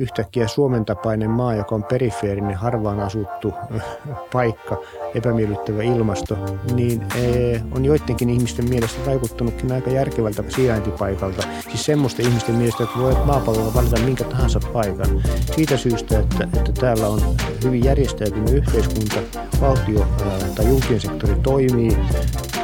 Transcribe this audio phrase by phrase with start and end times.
[0.00, 3.54] yhtäkkiä Suomen tapainen maa, joka on perifeerinen, harvaan asuttu
[4.32, 4.76] paikka,
[5.14, 6.38] epämiellyttävä ilmasto,
[6.74, 11.42] niin eh, on joidenkin ihmisten mielestä vaikuttanutkin aika järkevältä sijaintipaikalta.
[11.62, 15.22] Siis semmoista ihmisten mielestä, että voit maapallolla valita minkä tahansa paikan.
[15.54, 17.20] Siitä syystä, että, että täällä on
[17.64, 20.06] hyvin järjestäytynyt yhteiskunta, valtio
[20.54, 21.96] tai julkinen sektori toimii,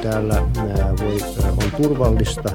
[0.03, 0.43] täällä
[1.01, 1.19] voi,
[1.51, 2.51] on turvallista.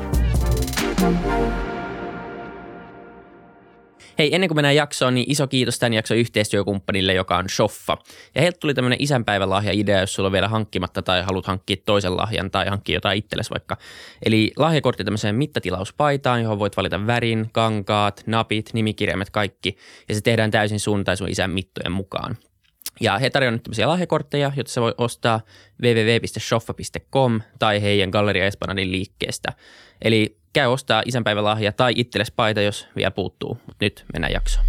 [4.22, 7.98] Hei, ennen kuin mennään jaksoon, niin iso kiitos tämän jakson yhteistyökumppanille, joka on Shoffa.
[8.36, 12.52] Ja heiltä tuli tämmöinen isänpäivälahja-idea, jos sulla on vielä hankkimatta tai haluat hankkia toisen lahjan
[12.52, 13.78] tai hankkia jotain itsellesi vaikka.
[14.26, 19.78] Eli lahjakortti tämmöiseen mittatilauspaitaan, johon voit valita värin, kankaat, napit, nimikirjaimet, kaikki.
[20.10, 22.38] Ja se tehdään täysin sun tai sun isän mittojen mukaan.
[23.00, 25.42] Ja he tarjoavat nyt tämmöisiä lahjakortteja, joita sä voi ostaa
[25.82, 29.54] www.shoffa.com tai heidän Galleria Esplanadin liikkeestä.
[30.02, 33.54] Eli käy ostaa isänpäivälahja tai itsellesi paita, jos vielä puuttuu.
[33.54, 34.66] Mutta nyt mennään jaksoon.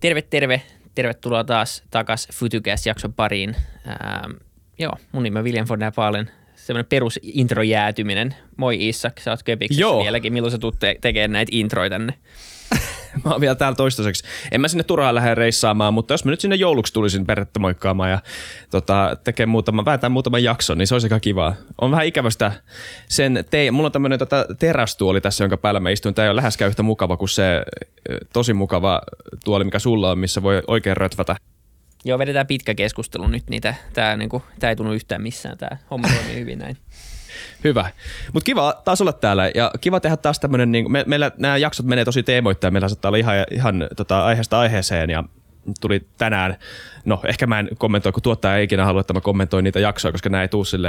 [0.00, 0.62] Terve, terve.
[0.94, 3.56] Tervetuloa taas takas Futucast jakson pariin.
[3.86, 4.32] Ähm,
[4.78, 6.30] joo, mun nimi on William von der Paalen.
[6.54, 8.34] Semmoinen perus intro jäätyminen.
[8.56, 10.02] Moi Isak, sä oot Köpiksessä Joo.
[10.02, 10.32] vieläkin.
[10.32, 12.14] Milloin sä tuut te- tekemään näitä introja tänne?
[13.24, 14.24] mä oon vielä täällä toistaiseksi.
[14.52, 18.10] En mä sinne turhaan lähde reissaamaan, mutta jos mä nyt sinne jouluksi tulisin perhettä moikkaamaan
[18.10, 18.18] ja
[18.70, 21.54] tota, tekee muutama, vääntää muutaman jakson, niin se olisi aika kivaa.
[21.80, 22.52] On vähän ikävästä
[23.08, 26.14] sen, te, mulla on tämmöinen tota, terästuoli tässä, jonka päällä mä istun.
[26.14, 27.62] Tämä ei ole läheskään yhtä mukava kuin se
[28.32, 29.02] tosi mukava
[29.44, 31.36] tuoli, mikä sulla on, missä voi oikein rötvätä.
[32.04, 36.40] Joo, vedetään pitkä keskustelu nyt, niin tämä niinku, ei tunnu yhtään missään, tämä homma toimii
[36.40, 36.76] hyvin näin.
[37.64, 37.90] Hyvä.
[38.32, 41.86] Mutta kiva taas olla täällä ja kiva tehdä taas tämmöinen, niin me, meillä nämä jaksot
[41.86, 45.24] menee tosi teemoittain, meillä saattaa olla ihan, ihan tota, aiheesta aiheeseen ja
[45.80, 46.56] tuli tänään,
[47.04, 50.12] no ehkä mä en kommentoi, kun tuottaja ei ikinä halua, että mä kommentoin niitä jaksoja,
[50.12, 50.88] koska nämä ei tule sille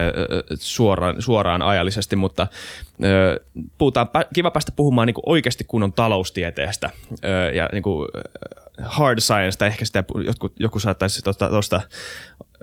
[0.59, 2.47] suoraan, suoraan ajallisesti, mutta
[3.77, 6.89] puhutaan, kiva päästä puhumaan niin oikeasti kunnon taloustieteestä
[7.53, 8.09] ja niin kuin
[8.81, 11.81] hard science, tai ehkä sitä joku, joku saattaisi tuosta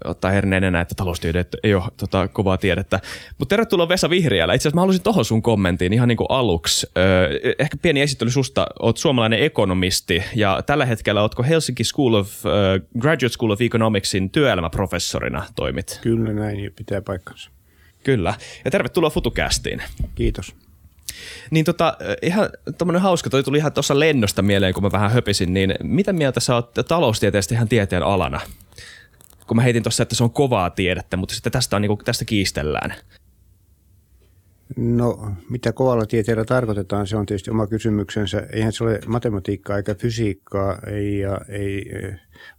[0.04, 3.00] ottaa herneenä, että taloustiede ei ole tota, kovaa tiedettä.
[3.38, 4.54] Mutta tervetuloa Vesa Vihriälä.
[4.54, 6.86] Itse asiassa mä haluaisin tuohon sun kommenttiin ihan niin kuin aluksi.
[6.98, 8.66] Öö, ehkä pieni esittely susta.
[8.80, 14.30] Oot suomalainen ekonomisti ja tällä hetkellä ootko Helsinki School of, uh, Graduate School of Economicsin
[14.30, 15.98] työelämäprofessorina toimit?
[16.02, 17.50] Kyllä näin, pitää paikkansa.
[18.04, 18.34] Kyllä.
[18.64, 19.82] Ja tervetuloa FutuCastiin.
[20.14, 20.54] Kiitos.
[21.50, 25.54] Niin tota, ihan tämmöinen hauska, toi tuli ihan tuossa lennosta mieleen, kun mä vähän höpisin,
[25.54, 28.40] niin mitä mieltä sä oot taloustieteestä ihan tieteen alana?
[29.48, 32.04] Kun mä heitin tuossa, että se on kovaa tiedettä, mutta sitten tästä, on, niin kuin,
[32.04, 32.94] tästä kiistellään.
[34.76, 38.46] No, mitä kovalla tieteellä tarkoitetaan, se on tietysti oma kysymyksensä.
[38.52, 41.92] Eihän se ole matematiikkaa eikä fysiikkaa, ei, ja, ei,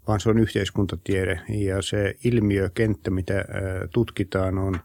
[0.07, 1.41] vaan se on yhteiskuntatiede.
[1.49, 3.45] Ja se ilmiökenttä, mitä
[3.93, 4.79] tutkitaan, on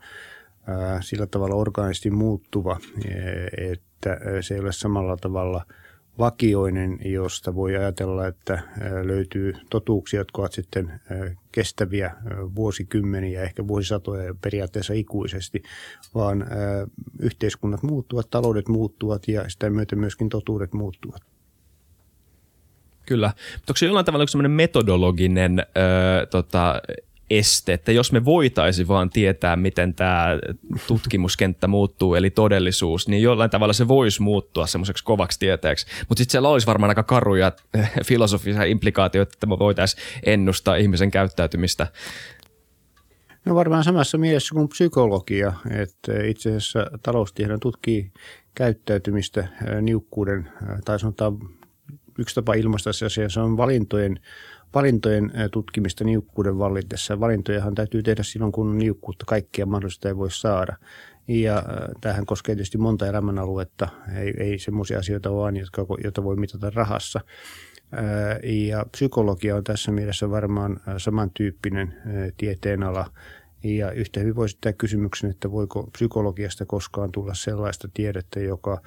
[1.01, 2.81] sillä tavalla orgaanisesti muuttuva,
[3.71, 5.65] että se ei ole samalla tavalla–
[6.19, 8.63] vakioinen, josta voi ajatella, että
[9.03, 11.01] löytyy totuuksia, jotka ovat sitten
[11.53, 12.15] kestäviä
[12.55, 15.63] vuosikymmeniä, ehkä vuosisatoja periaatteessa ikuisesti,
[16.15, 16.47] vaan
[17.21, 21.23] yhteiskunnat muuttuvat, taloudet muuttuvat ja sitä myötä myöskin totuudet muuttuvat.
[23.07, 23.27] Kyllä.
[23.57, 26.83] Onko se jollain tavalla sellainen metodologinen ö, tota,
[27.31, 30.27] este, että jos me voitaisiin vaan tietää, miten tämä
[30.87, 35.87] tutkimuskenttä muuttuu, eli todellisuus, niin jollain tavalla se voisi muuttua semmoiseksi kovaksi tieteeksi.
[36.09, 37.53] Mutta sitten siellä olisi varmaan aika karuja
[38.09, 41.87] filosofisia implikaatioita, että me voitaisiin ennustaa ihmisen käyttäytymistä.
[43.45, 48.13] No varmaan samassa mielessä kuin psykologia, että itse asiassa taloustiede tutkii
[48.55, 49.49] käyttäytymistä
[49.83, 50.49] niukkuuden,
[50.85, 51.39] tai sanotaan
[52.19, 54.21] yksi tapa ilmaista se asia, se on valintojen
[54.75, 57.21] valintojen tutkimista niukkuuden vallitessa.
[57.21, 60.77] Valintojahan täytyy tehdä silloin, kun niukkuutta kaikkia mahdollista ei voi saada.
[61.29, 61.63] Ja
[62.01, 67.21] tähän koskee tietysti monta elämänaluetta, ei, ei semmoisia asioita vaan, jotka, joita voi mitata rahassa.
[68.43, 71.95] Ja psykologia on tässä mielessä varmaan samantyyppinen
[72.37, 73.11] tieteenala.
[73.65, 78.81] Ja yhtä hyvin voisi kysymyksen, että voiko psykologiasta koskaan tulla sellaista tiedettä, joka–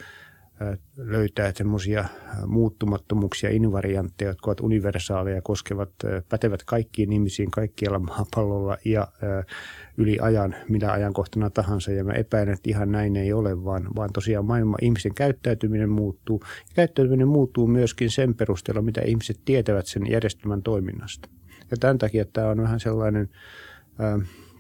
[0.97, 2.05] löytää semmoisia
[2.45, 5.89] muuttumattomuuksia, invariantteja, jotka ovat universaaleja, koskevat,
[6.29, 9.07] pätevät kaikkiin ihmisiin kaikkialla maapallolla ja
[9.97, 11.91] yli ajan, minä ajankohtana tahansa.
[11.91, 16.41] Ja mä epäilen, että ihan näin ei ole, vaan, vaan tosiaan maailman ihmisen käyttäytyminen muuttuu.
[16.43, 21.29] Ja käyttäytyminen muuttuu myöskin sen perusteella, mitä ihmiset tietävät sen järjestelmän toiminnasta.
[21.71, 23.29] Ja tämän takia tämä on vähän sellainen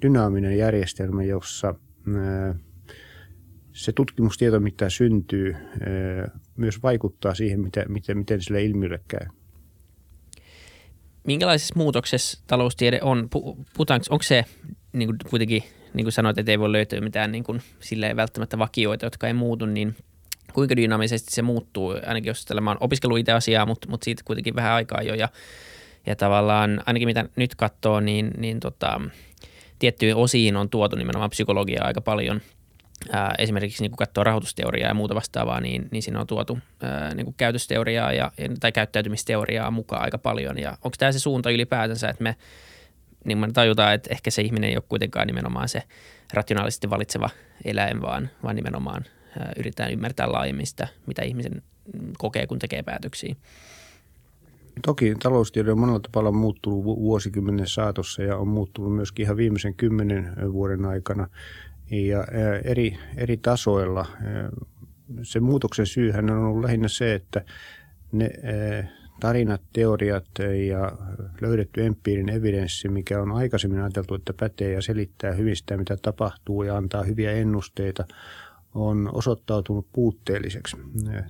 [0.01, 1.75] dynaaminen järjestelmä, jossa
[3.77, 5.55] se tutkimustieto, mitä syntyy,
[6.55, 9.27] myös vaikuttaa siihen, miten, miten, miten sille ilmiölle käy.
[11.23, 13.29] Minkälaisessa muutoksessa taloustiede on?
[13.73, 14.45] Puhutaanko, onko se
[14.93, 15.63] niin kuin kuitenkin,
[15.93, 17.61] niin kuin sanoit, että ei voi löytyä mitään niin kuin,
[18.15, 19.95] välttämättä vakioita, jotka ei muutu, niin
[20.53, 24.55] kuinka dynaamisesti se muuttuu, ainakin jos tällä oon opiskellut itse asiaa, mutta, mutta siitä kuitenkin
[24.55, 25.29] vähän aikaa jo ja,
[26.05, 29.01] ja tavallaan ainakin mitä nyt katsoo, niin, niin tota,
[29.79, 32.41] tiettyihin osiin on tuotu nimenomaan psykologiaa aika paljon.
[33.37, 36.59] Esimerkiksi niin kun katsoo rahoitusteoriaa ja muuta vastaavaa, niin, niin siinä on tuotu
[37.15, 40.57] niin käytösteoriaa ja, tai käyttäytymisteoriaa mukaan aika paljon.
[40.57, 42.35] Ja onko tämä se suunta ylipäätänsä, että me
[43.25, 45.83] niin me tajutaan, että ehkä se ihminen ei ole kuitenkaan nimenomaan se
[46.33, 47.29] rationaalisesti valitseva
[47.65, 49.05] eläin, vaan, vaan nimenomaan
[49.39, 51.61] ää, yritetään ymmärtää laajemmin sitä, mitä ihmisen
[52.17, 53.35] kokee, kun tekee päätöksiä.
[54.85, 60.33] Toki taloustiede on monella tavalla muuttunut vuosikymmenen saatossa ja on muuttunut myöskin ihan viimeisen kymmenen
[60.53, 61.27] vuoden aikana
[61.91, 62.25] ja
[62.63, 64.05] eri, eri tasoilla.
[65.21, 67.45] Se muutoksen syyhän on ollut lähinnä se, että
[68.11, 68.29] ne
[69.19, 70.27] tarinat, teoriat
[70.67, 70.91] ja
[71.41, 76.63] löydetty empiirinen evidenssi, mikä on aikaisemmin ajateltu, että pätee ja selittää hyvin sitä, mitä tapahtuu
[76.63, 78.05] ja antaa hyviä ennusteita,
[78.73, 80.77] on osoittautunut puutteelliseksi.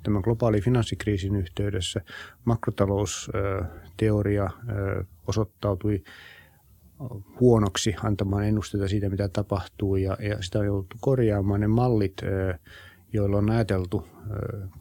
[0.04, 2.02] Tämän globaali finanssikriisin yhteydessä
[2.46, 4.50] makrotalousteoria
[5.28, 6.04] osoittautui
[7.40, 11.60] huonoksi antamaan ennusteita siitä, mitä tapahtuu ja, ja sitä on jouduttu korjaamaan.
[11.60, 12.22] Ne mallit,
[13.14, 14.08] joilla on ajateltu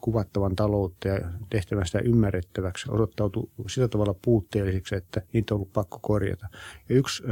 [0.01, 1.19] kuvattavan taloutta ja
[1.49, 6.47] tehtävän sitä ymmärrettäväksi, osoittautui sillä tavalla puutteellisiksi, että niitä on ollut pakko korjata.
[6.89, 7.23] Ja yksi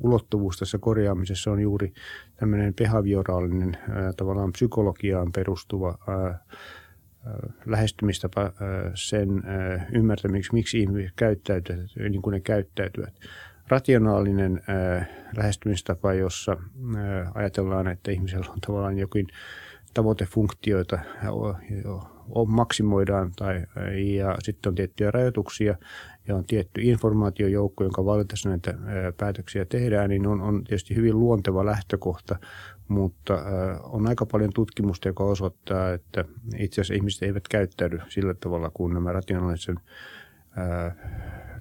[0.00, 1.92] ulottuvuus tässä korjaamisessa on juuri
[2.36, 3.76] tämmöinen behavioraalinen,
[4.16, 5.98] tavallaan psykologiaan perustuva
[7.66, 8.52] lähestymistapa
[8.94, 9.28] sen
[9.92, 11.80] ymmärtämiseksi, miksi ihmiset käyttäytyvät
[12.10, 13.14] niin kuin ne käyttäytyvät.
[13.68, 14.62] Rationaalinen
[15.36, 16.56] lähestymistapa, jossa
[17.34, 19.26] ajatellaan, että ihmisellä on tavallaan jokin
[19.94, 20.98] tavoitefunktioita
[22.46, 23.62] maksimoidaan tai,
[24.16, 25.76] ja sitten on tiettyjä rajoituksia
[26.28, 28.74] ja on tietty informaatiojoukko, jonka valitessa näitä
[29.16, 32.36] päätöksiä tehdään, niin on, on tietysti hyvin luonteva lähtökohta,
[32.88, 33.42] mutta
[33.82, 36.24] on aika paljon tutkimusta, joka osoittaa, että
[36.58, 39.76] itse asiassa ihmiset eivät käyttäydy sillä tavalla, kun nämä rationaalisen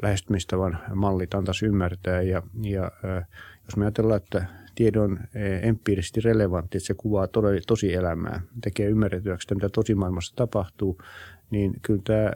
[0.01, 2.21] lähestymistavan mallit antaisi ymmärtää.
[2.21, 2.91] Ja, ja
[3.65, 4.45] jos me ajatellaan, että
[4.75, 5.19] tiedon
[5.61, 7.27] empiirisesti relevantti, että se kuvaa
[7.67, 11.01] tosi elämää, tekee ymmärretyäksi, mitä tosimaailmassa tapahtuu,
[11.49, 12.31] niin kyllä tämä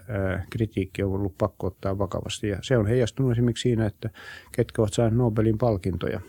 [0.49, 2.47] kritiikki on ollut pakko ottaa vakavasti.
[2.47, 4.09] Ja se on heijastunut esimerkiksi siinä, että
[4.51, 6.21] ketkä ovat saaneet Nobelin palkintoja.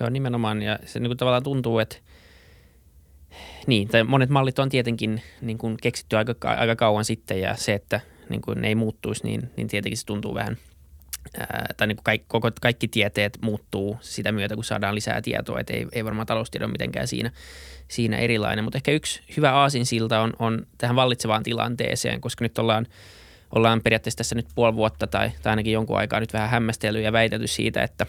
[0.00, 0.62] Joo, nimenomaan.
[0.62, 1.96] Ja se niin kuin tavallaan tuntuu, että
[3.66, 8.00] niin, monet mallit on tietenkin niin kuin keksitty aika, aika kauan sitten ja se, että
[8.30, 10.56] niin kuin ne ei muuttuisi, niin, niin tietenkin se tuntuu vähän–
[11.38, 15.60] ää, tai niin kuin kaikki, koko, kaikki tieteet muuttuu sitä myötä, kun saadaan lisää tietoa,
[15.60, 17.30] että ei, ei varmaan taloustiede ole mitenkään siinä,
[17.88, 18.64] siinä erilainen.
[18.64, 22.86] Mutta ehkä yksi hyvä aasinsilta on, on tähän vallitsevaan tilanteeseen, koska nyt ollaan,
[23.54, 27.12] ollaan periaatteessa tässä nyt puoli vuotta tai, tai ainakin jonkun aikaa nyt vähän hämmästellyt ja
[27.12, 28.06] väitetty siitä, että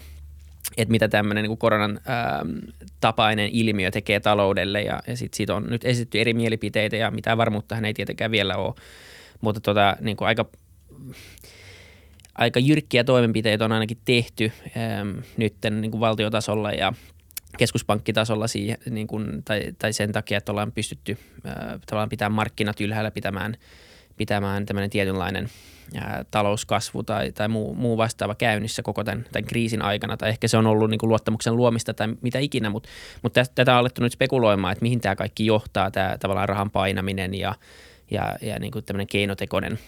[0.76, 2.46] että mitä tämmöinen niin koronan ää,
[3.00, 7.38] tapainen ilmiö tekee taloudelle ja, ja sit siitä on nyt esitetty eri mielipiteitä ja mitään
[7.38, 8.74] varmuutta ei tietenkään vielä ole,
[9.42, 10.44] mutta tota, niin kuin aika
[12.34, 16.92] aika jyrkkiä toimenpiteitä on ainakin tehty ähm, nyt niin kuin valtiotasolla ja
[17.58, 21.54] keskuspankkitasolla siihen, niin kuin, tai, tai sen takia, että ollaan pystytty äh,
[21.86, 23.56] tavallaan pitämään markkinat ylhäällä pitämään,
[24.16, 25.48] pitämään tämmöinen tietynlainen
[25.96, 30.16] äh, talouskasvu tai, tai muu, muu vastaava käynnissä koko tämän, tämän kriisin aikana.
[30.16, 32.88] Tai ehkä se on ollut niin kuin luottamuksen luomista tai mitä ikinä, mutta,
[33.22, 37.34] mutta tätä on alettu nyt spekuloimaan, että mihin tämä kaikki johtaa, tämä tavallaan rahan painaminen
[37.34, 37.54] ja,
[38.12, 39.78] ja, ja niin kuin tämmöinen keinotekoinen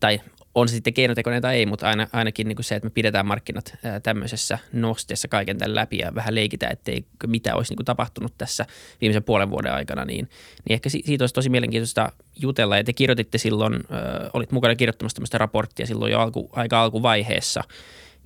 [0.00, 0.20] tai
[0.54, 3.26] on se sitten keinotekoinen tai ei, mutta aina, ainakin niin kuin se, että me pidetään
[3.26, 7.84] markkinat ää, tämmöisessä nosteessa kaiken tämän läpi ja vähän leikitään, ettei mitä olisi niin kuin
[7.84, 8.66] tapahtunut tässä
[9.00, 10.28] viimeisen puolen vuoden aikana, niin,
[10.68, 12.12] niin ehkä siitä olisi tosi mielenkiintoista
[12.42, 12.76] jutella.
[12.76, 17.64] Ja te kirjoititte silloin, ää, olit mukana kirjoittamassa tämmöistä raporttia silloin jo alku, aika alkuvaiheessa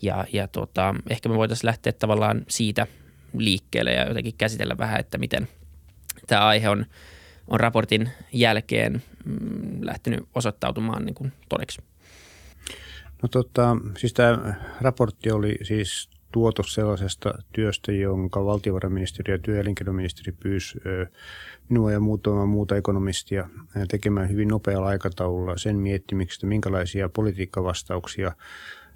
[0.02, 2.86] ja, ja tota, ehkä me voitaisiin lähteä tavallaan siitä
[3.36, 5.48] liikkeelle ja jotenkin käsitellä vähän, että miten
[6.26, 6.86] tämä aihe on,
[7.50, 11.82] on raportin jälkeen mm, lähtenyt osoittautumaan niin kuin todeksi.
[13.22, 19.60] No tota, siis tämä raportti oli siis tuotos sellaisesta työstä, jonka valtiovarainministeriö ja työ- ja
[19.60, 20.78] elinkeinoministeri pyysi
[21.68, 23.48] minua ja muutamaa muuta ekonomistia
[23.88, 28.32] tekemään hyvin nopealla aikataululla sen miettimiksi, minkälaisia politiikkavastauksia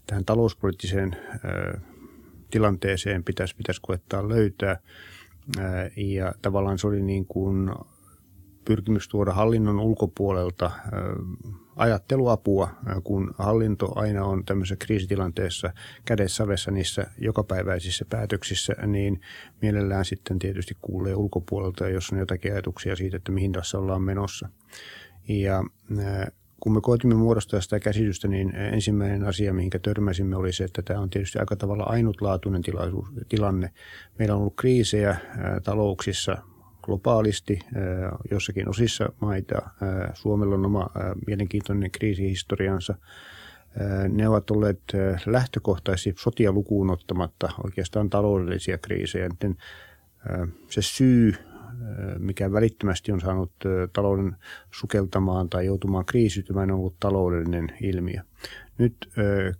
[0.06, 1.16] tähän talouspoliittiseen
[2.50, 4.78] tilanteeseen pitäisi, pitäisi koettaa löytää.
[5.96, 7.70] Ja tavallaan se oli niin kuin
[8.64, 10.70] pyrkimys tuoda hallinnon ulkopuolelta
[11.76, 12.70] ajatteluapua,
[13.04, 15.70] kun hallinto aina on tämmöisessä kriisitilanteessa
[16.04, 19.20] kädessä niissä jokapäiväisissä päätöksissä, niin
[19.62, 24.48] mielellään sitten tietysti kuulee ulkopuolelta, jos on jotakin ajatuksia siitä, että mihin tässä ollaan menossa.
[25.28, 25.64] Ja
[26.60, 31.00] kun me koetimme muodostaa sitä käsitystä, niin ensimmäinen asia, mihinkä törmäsimme, oli se, että tämä
[31.00, 32.62] on tietysti aika tavalla ainutlaatuinen
[33.28, 33.70] tilanne.
[34.18, 35.16] Meillä on ollut kriisejä
[35.64, 36.38] talouksissa
[36.84, 37.58] globaalisti
[38.30, 39.62] jossakin osissa maita.
[40.14, 40.90] Suomella on oma
[41.26, 42.94] mielenkiintoinen kriisihistoriansa.
[44.08, 44.82] Ne ovat olleet
[45.26, 49.28] lähtökohtaisesti sotia lukuun ottamatta oikeastaan taloudellisia kriisejä.
[50.68, 51.34] Se syy,
[52.18, 53.52] mikä välittömästi on saanut
[53.92, 54.36] talouden
[54.70, 58.20] sukeltamaan tai joutumaan kriisiytymään, on ollut taloudellinen ilmiö.
[58.78, 59.10] Nyt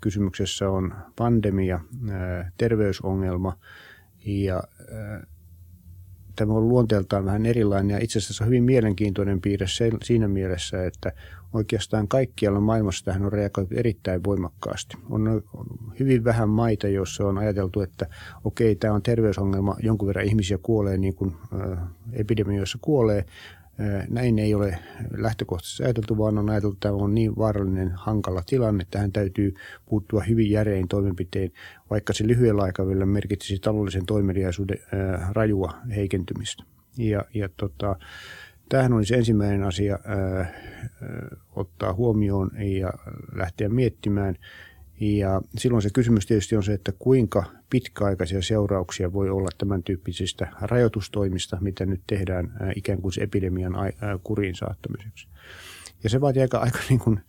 [0.01, 1.81] kysymyksessä on pandemia,
[2.59, 3.59] terveysongelma
[4.27, 4.63] ja
[6.37, 9.67] tämä on luonteeltaan vähän erilainen ja itse asiassa hyvin mielenkiintoinen piirre
[10.03, 11.13] siinä mielessä, että
[11.53, 14.97] oikeastaan kaikkialla maailmassa tähän on reagoitu erittäin voimakkaasti.
[15.11, 15.43] On
[16.01, 18.07] hyvin vähän maita, joissa on ajateltu, että
[18.45, 21.37] okei, tämä on terveysongelma, jonkun verran ihmisiä kuolee niin kuin
[22.13, 23.25] epidemioissa kuolee,
[24.09, 24.79] näin ei ole
[25.17, 29.55] lähtökohtaisesti ajateltu, vaan on ajateltu, että tämä on niin vaarallinen, hankala tilanne, että tähän täytyy
[29.87, 31.53] puuttua hyvin järein toimenpiteen,
[31.91, 34.79] vaikka se lyhyellä aikavälillä merkitsisi taloudellisen toimeliaisuuden
[35.33, 36.65] rajua heikentymistä.
[36.99, 37.97] Ja, ja tota,
[38.69, 40.55] tämähän olisi ensimmäinen asia ää,
[41.57, 42.93] ottaa huomioon ja
[43.35, 44.37] lähteä miettimään–
[45.01, 50.49] ja silloin se kysymys tietysti on se, että kuinka pitkäaikaisia seurauksia voi olla tämän tyyppisistä
[50.61, 53.73] rajoitustoimista, mitä nyt tehdään ikään kuin se epidemian
[54.25, 55.29] kuriin saattamiseksi.
[56.05, 57.21] Ja se vaatii aika, aika niin kuin,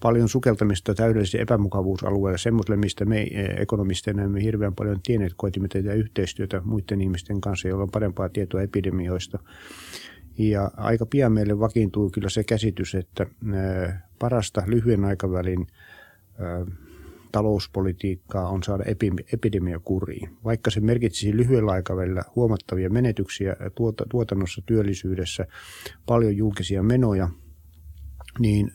[0.00, 3.26] paljon sukeltamista täydellisiä epämukavuusalueille, semmoiselle, mistä me
[3.56, 8.62] ekonomisteina emme hirveän paljon tienneet, koetimme tehdä yhteistyötä muiden ihmisten kanssa, joilla on parempaa tietoa
[8.62, 9.38] epidemioista.
[10.38, 13.26] Ja aika pian meille vakiintuu kyllä se käsitys, että
[14.18, 15.66] parasta lyhyen aikavälin
[17.32, 18.84] talouspolitiikkaa on saada
[19.32, 20.36] epidemia kuriin.
[20.44, 23.56] Vaikka se merkitsisi lyhyellä aikavälillä huomattavia menetyksiä
[24.10, 25.46] tuotannossa, työllisyydessä,
[26.06, 27.28] paljon julkisia menoja,
[28.38, 28.72] niin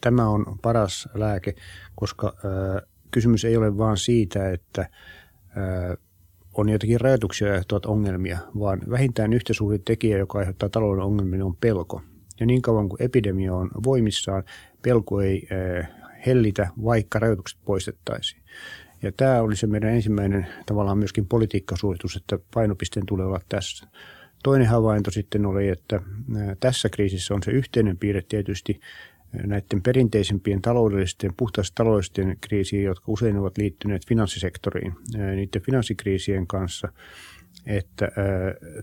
[0.00, 1.54] tämä on paras lääke,
[1.94, 2.34] koska
[3.10, 4.90] kysymys ei ole vain siitä, että
[6.56, 11.56] on jotakin rajoituksia aiheuttavat ongelmia, vaan vähintään yhtä suuri tekijä, joka aiheuttaa talouden ongelmia, on
[11.56, 12.02] pelko.
[12.40, 14.42] Ja niin kauan kuin epidemia on voimissaan,
[14.82, 15.88] pelko ei äh,
[16.26, 18.42] hellitä, vaikka rajoitukset poistettaisiin.
[19.02, 23.86] Ja tämä oli se meidän ensimmäinen tavallaan myöskin politiikkasuositus, että painopisteen tulee olla tässä.
[24.42, 28.80] Toinen havainto sitten oli, että äh, tässä kriisissä on se yhteinen piirre tietysti
[29.44, 34.94] näiden perinteisempien taloudellisten, puhtaasti taloudellisten kriisiin, jotka usein ovat liittyneet finanssisektoriin,
[35.36, 36.88] niiden finanssikriisien kanssa,
[37.66, 38.08] että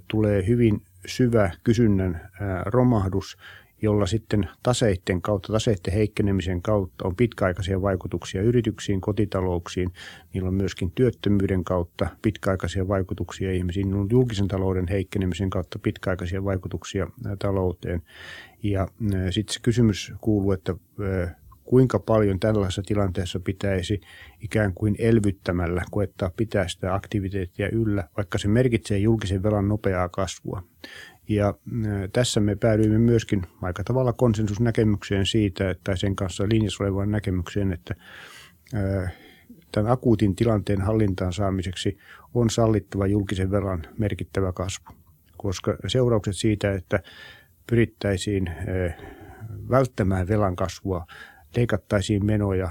[0.07, 2.29] tulee hyvin syvä kysynnän
[2.65, 3.37] romahdus,
[3.83, 9.93] jolla sitten taseiden kautta, taseiden heikkenemisen kautta on pitkäaikaisia vaikutuksia yrityksiin, kotitalouksiin.
[10.33, 13.87] Niillä on myöskin työttömyyden kautta pitkäaikaisia vaikutuksia ihmisiin.
[13.87, 17.07] Niillä on julkisen talouden heikkenemisen kautta pitkäaikaisia vaikutuksia
[17.39, 18.01] talouteen.
[18.63, 18.87] Ja
[19.29, 20.75] sitten se kysymys kuuluu, että
[21.63, 24.01] kuinka paljon tällaisessa tilanteessa pitäisi
[24.39, 30.63] ikään kuin elvyttämällä koettaa pitää sitä aktiviteettia yllä, vaikka se merkitsee julkisen velan nopeaa kasvua.
[31.29, 31.53] Ja
[32.13, 37.95] tässä me päädyimme myöskin aika tavalla konsensusnäkemykseen siitä, että sen kanssa linjassa olevaan näkemykseen, että
[39.71, 41.97] tämän akuutin tilanteen hallintaan saamiseksi
[42.33, 44.85] on sallittava julkisen velan merkittävä kasvu,
[45.37, 46.99] koska seuraukset siitä, että
[47.67, 48.51] pyrittäisiin
[49.69, 51.05] välttämään velan kasvua,
[51.55, 52.69] leikattaisiin menoja,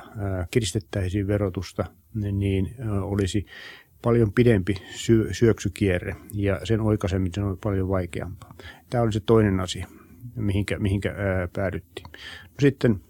[0.50, 3.46] kiristettäisiin verotusta, niin olisi
[4.02, 8.54] paljon pidempi sy- syöksykierre ja sen oikaiseminen on paljon vaikeampaa.
[8.90, 9.86] Tämä oli se toinen asia,
[10.36, 12.06] mihinkä, mihinkä ää, päädyttiin.
[12.12, 13.00] No sitten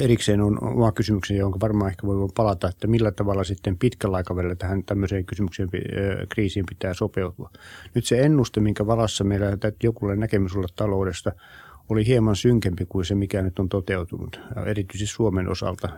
[0.00, 4.54] erikseen on oma kysymykseni, jonka varmaan ehkä voi palata, että millä tavalla sitten pitkällä aikavälillä
[4.54, 7.50] tähän tämmöiseen kysymykseen ää, kriisiin pitää sopeutua.
[7.94, 11.32] Nyt se ennuste, minkä valassa meillä täytyy jokulle näkemys olla taloudesta,
[11.88, 15.88] oli hieman synkempi kuin se, mikä nyt on toteutunut, erityisesti Suomen osalta.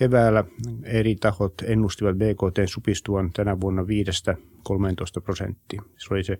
[0.00, 0.44] Keväällä
[0.84, 3.86] eri tahot ennustivat BKT supistuvan tänä vuonna 5-13
[5.24, 5.82] prosenttia.
[5.98, 6.38] Se oli se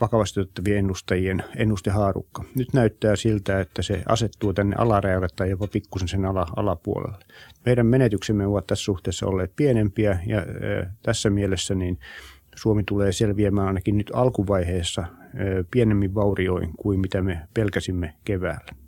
[0.00, 2.44] vakavasti ottavien ennustajien ennustehaarukka.
[2.54, 7.24] Nyt näyttää siltä, että se asettuu tänne alarajalle tai jopa pikkusen sen ala, alapuolelle.
[7.66, 11.98] Meidän menetyksemme ovat tässä suhteessa olleet pienempiä ja äh, tässä mielessä niin
[12.56, 15.10] Suomi tulee selviämään ainakin nyt alkuvaiheessa äh,
[15.70, 18.87] pienemmin vaurioin kuin mitä me pelkäsimme keväällä.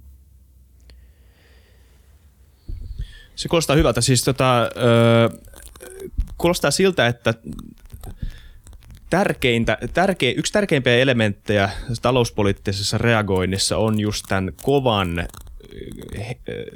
[3.41, 4.01] Se kuulostaa hyvältä.
[4.01, 5.29] Siis tota, öö,
[6.39, 7.35] kuulostaa siltä, että
[9.11, 11.71] tärkeintä, tärkein, yksi tärkeimpiä elementtejä
[12.03, 15.29] talouspoliittisessa reagoinnissa on just tämän kovan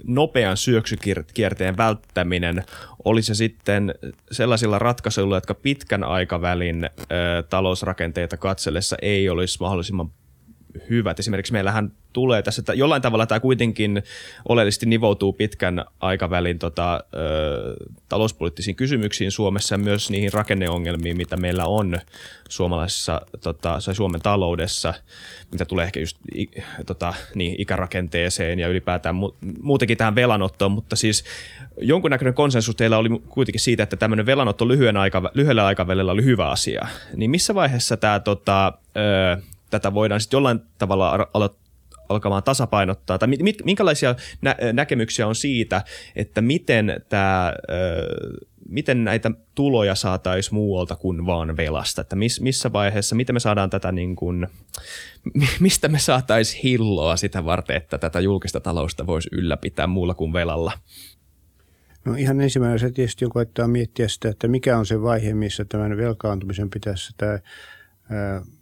[0.05, 2.65] nopean syöksykierteen välttäminen,
[3.05, 3.95] oli se sitten
[4.33, 6.89] sellaisilla ratkaisuilla, jotka pitkän aikavälin ö,
[7.51, 10.11] talousrakenteita katsellessa ei olisi mahdollisimman
[10.91, 11.19] hyvät.
[11.19, 14.03] Esimerkiksi meillähän tulee tässä, että jollain tavalla tämä kuitenkin
[14.49, 17.75] oleellisesti nivoutuu pitkän aikavälin tota, ö,
[18.09, 21.99] talouspoliittisiin kysymyksiin Suomessa ja myös niihin rakenneongelmiin, mitä meillä on
[22.49, 24.95] suomalaisessa tota, Suomen taloudessa,
[25.53, 26.17] mitä tulee ehkä just
[26.87, 31.25] tota, niin, ikärakenteeseen ja ylipäätään mu- muutenkin tähän velanottoon, mutta siis
[31.81, 36.51] jonkunnäköinen konsensus teillä oli kuitenkin siitä, että tämmöinen velanotto lyhyen aika, lyhyellä aikavälillä oli hyvä
[36.51, 36.87] asia.
[37.17, 39.43] Niin missä vaiheessa tämä, tota, ö,
[39.81, 41.65] tätä voidaan sitten jollain tavalla aloittaa
[42.09, 43.29] alkamaan tasapainottaa, tai
[43.65, 45.85] minkälaisia nä- näkemyksiä on siitä,
[46.17, 47.53] että miten, tämä,
[48.69, 53.71] miten näitä tuloja saataisiin muualta kuin vaan velasta, että miss, missä vaiheessa, miten me saadaan
[53.71, 54.47] tätä niin kuin,
[55.61, 60.73] mistä me saataisiin hilloa sitä varten, että tätä julkista talousta voisi ylläpitää muulla kuin velalla?
[62.05, 65.65] No ihan ensimmäisenä se tietysti on koettaa miettiä sitä, että mikä on se vaihe, missä
[65.65, 67.39] tämän velkaantumisen pitäisi tämä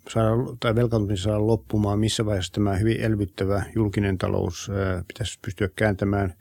[0.09, 4.71] saada, tai velkaantuminen saada loppumaan, missä vaiheessa tämä hyvin elvyttävä julkinen talous
[5.09, 6.35] pitäisi pystyä kääntämään,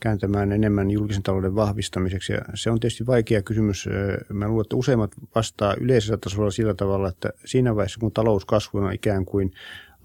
[0.00, 2.32] kääntämään enemmän julkisen talouden vahvistamiseksi.
[2.32, 3.88] Ja se on tietysti vaikea kysymys.
[4.32, 8.92] Mä luulen, että useimmat vastaa yleisellä tasolla sillä tavalla, että siinä vaiheessa, kun talouskasvu on
[8.92, 9.52] ikään kuin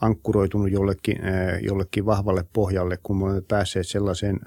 [0.03, 1.17] ankkuroitunut jollekin,
[1.62, 4.39] jollekin vahvalle pohjalle, kun me olemme päässeet sellaiseen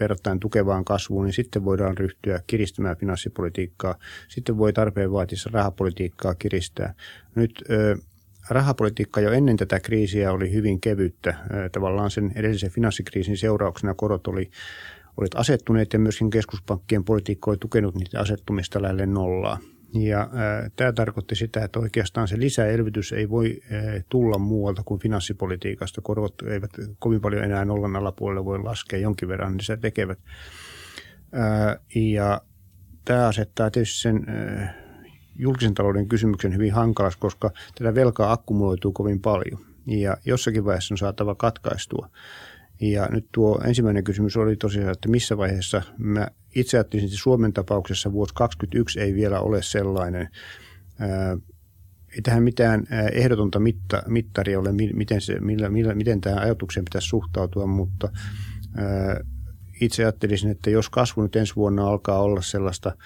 [0.00, 3.94] verrattain tukevaan kasvuun, niin sitten voidaan ryhtyä kiristämään finanssipolitiikkaa.
[4.28, 6.94] Sitten voi tarpeen vaatissa rahapolitiikkaa kiristää.
[7.34, 7.64] Nyt
[8.50, 11.34] rahapolitiikka jo ennen tätä kriisiä oli hyvin kevyttä.
[11.72, 14.50] Tavallaan sen edellisen finanssikriisin seurauksena korot oli,
[15.16, 19.58] olivat asettuneet ja myöskin keskuspankkien politiikka oli tukenut niitä asettumista lähelle nollaa.
[19.94, 25.00] Ja äh, tämä tarkoitti sitä, että oikeastaan se lisäelvytys ei voi äh, tulla muualta kuin
[25.00, 26.00] finanssipolitiikasta.
[26.00, 30.18] Korot eivät kovin paljon enää nollan alapuolelle voi laskea jonkin verran, niin se tekevät.
[31.34, 32.40] Äh, ja
[33.04, 34.26] tämä asettaa tietysti sen
[35.38, 39.60] julkisen talouden kysymyksen hyvin hankalas, koska tätä velkaa akkumuloituu kovin paljon.
[39.86, 42.08] Ja jossakin vaiheessa on saatava katkaistua.
[42.80, 47.52] Ja nyt tuo ensimmäinen kysymys oli tosiaan, että missä vaiheessa mä itse ajattelin, että Suomen
[47.52, 50.28] tapauksessa vuosi 2021 ei vielä ole sellainen.
[52.14, 57.08] ei tähän mitään ehdotonta mitta, mittaria ole, miten, se, millä, millä, miten tähän ajatukseen pitäisi
[57.08, 58.08] suhtautua, mutta
[59.80, 62.96] itse ajattelisin, että jos kasvu nyt ensi vuonna alkaa olla sellaista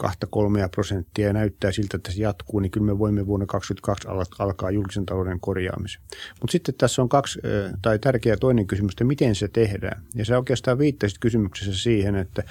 [0.00, 4.42] kahta kolmea prosenttia ja näyttää siltä, että se jatkuu, niin kyllä me voimme vuonna 2022
[4.42, 6.02] alkaa julkisen talouden korjaamisen.
[6.40, 7.40] Mutta sitten tässä on kaksi,
[7.82, 10.02] tai tärkeä toinen kysymys, että miten se tehdään.
[10.14, 12.42] Ja se oikeastaan viittasit kysymyksessä siihen, että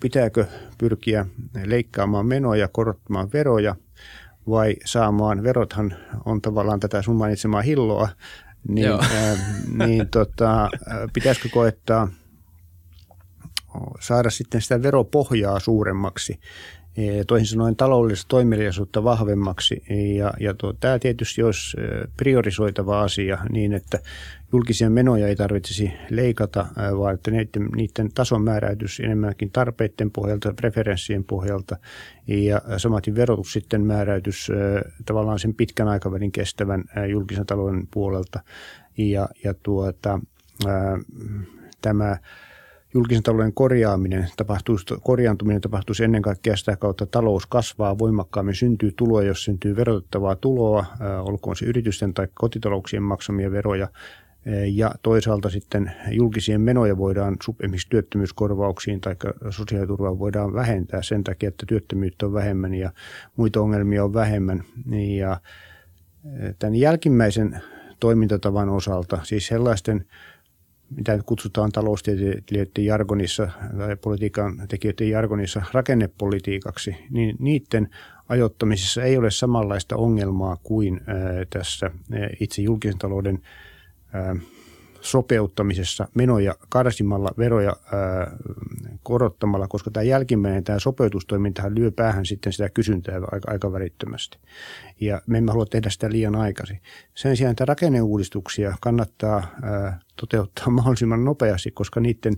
[0.00, 0.46] pitääkö
[0.78, 1.26] pyrkiä
[1.64, 3.76] leikkaamaan menoja, korottamaan veroja
[4.48, 8.08] vai saamaan, verothan on tavallaan tätä sun mainitsemaa hilloa,
[8.68, 9.36] niin, ää,
[9.86, 10.68] niin tota,
[11.12, 12.08] pitäisikö koettaa–
[14.00, 16.40] saada sitten sitä veropohjaa suuremmaksi,
[16.96, 19.84] e, toisin sanoen taloudellista toimeliaisuutta vahvemmaksi.
[20.16, 21.82] Ja, ja tuo, tämä tietysti olisi e,
[22.16, 23.98] priorisoitava asia niin, että
[24.52, 30.54] julkisia menoja ei tarvitsisi leikata, e, vaan että niiden, niiden tason määräytys enemmänkin tarpeiden pohjalta,
[30.54, 31.76] preferenssien pohjalta
[32.26, 34.48] ja samatin verotus sitten määräytys
[35.04, 38.40] tavallaan sen pitkän aikavälin kestävän julkisen talouden puolelta.
[38.98, 40.20] Ja, ja tuota,
[41.82, 42.16] tämä
[42.94, 48.92] julkisen talouden korjaaminen tapahtuisi, korjaantuminen tapahtuisi ennen kaikkea sitä kautta, että talous kasvaa voimakkaammin, syntyy
[48.96, 50.86] tuloa, jos syntyy verotettavaa tuloa,
[51.22, 53.88] olkoon se yritysten tai kotitalouksien maksamia veroja,
[54.72, 59.16] ja toisaalta sitten julkisia menoja voidaan, esimerkiksi työttömyyskorvauksiin tai
[59.50, 62.90] sosiaaliturvaan voidaan vähentää sen takia, että työttömyyttä on vähemmän ja
[63.36, 64.64] muita ongelmia on vähemmän.
[65.16, 65.40] Ja
[66.58, 67.62] tämän jälkimmäisen
[68.00, 70.06] toimintatavan osalta, siis sellaisten
[70.96, 77.88] mitä kutsutaan taloustieteilijöiden jargonissa tai politiikan tekijöiden jargonissa rakennepolitiikaksi, niin niiden
[78.28, 81.00] ajoittamisessa ei ole samanlaista ongelmaa kuin
[81.50, 81.90] tässä
[82.40, 83.38] itse julkisen talouden
[85.02, 88.36] sopeuttamisessa menoja karsimalla, veroja ää,
[89.02, 94.38] korottamalla, koska tämä jälkimmäinen, tämä sopeutustoiminta lyö päähän sitten sitä kysyntää aika, aika välittömästi.
[95.00, 96.80] Ja me emme halua tehdä sitä liian aikaisin.
[97.14, 102.36] Sen sijaan, että rakenneuudistuksia kannattaa ää, toteuttaa mahdollisimman nopeasti, koska niiden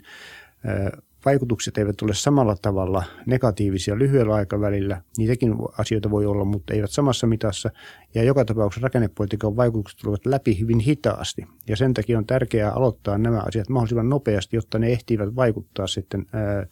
[1.24, 5.02] vaikutukset eivät ole samalla tavalla negatiivisia lyhyellä aikavälillä.
[5.18, 7.70] Niitäkin asioita voi olla, mutta eivät samassa mitassa.
[8.14, 11.46] Ja joka tapauksessa rakennepolitiikan vaikutukset tulevat läpi hyvin hitaasti.
[11.68, 16.26] Ja sen takia on tärkeää aloittaa nämä asiat mahdollisimman nopeasti, jotta ne ehtivät vaikuttaa sitten
[16.32, 16.66] ää,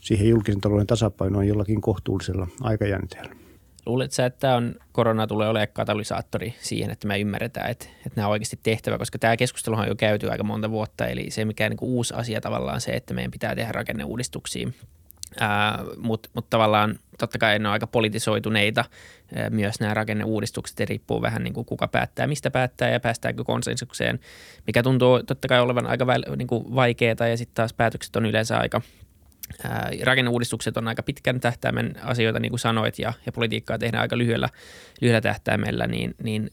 [0.00, 3.43] siihen julkisen talouden tasapainoon jollakin kohtuullisella aikajänteellä.
[3.86, 8.32] Luuletko että on, korona tulee olemaan katalysaattori siihen, että me ymmärretään, että, että nämä on
[8.32, 11.76] oikeasti tehtävä, koska tämä keskustelu on jo käyty aika monta vuotta, eli se mikä niin
[11.76, 14.68] kuin uusi asia tavallaan se, että meidän pitää tehdä rakenneuudistuksia.
[15.96, 18.84] Mutta mut tavallaan totta kai ne on aika politisoituneita
[19.34, 23.44] ää, myös nämä rakenneuudistukset ja riippuu vähän niin kuin kuka päättää, mistä päättää ja päästäänkö
[23.44, 24.20] konsensukseen,
[24.66, 28.26] mikä tuntuu totta kai olevan aika väl, niin kuin vaikeaa ja sitten taas päätökset on
[28.26, 28.80] yleensä aika
[30.02, 34.48] rakenneuudistukset on aika pitkän tähtäimen asioita, niin kuin sanoit, ja, ja politiikkaa tehdään aika lyhyellä,
[35.00, 36.50] lyhyellä tähtäimellä, niin, niin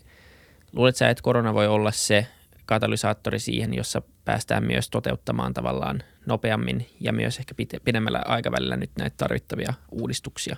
[0.74, 2.28] luulet sä, että korona voi olla se
[2.66, 9.16] katalysaattori siihen, jossa päästään myös toteuttamaan tavallaan nopeammin ja myös ehkä pidemmällä aikavälillä nyt näitä
[9.18, 10.56] tarvittavia uudistuksia?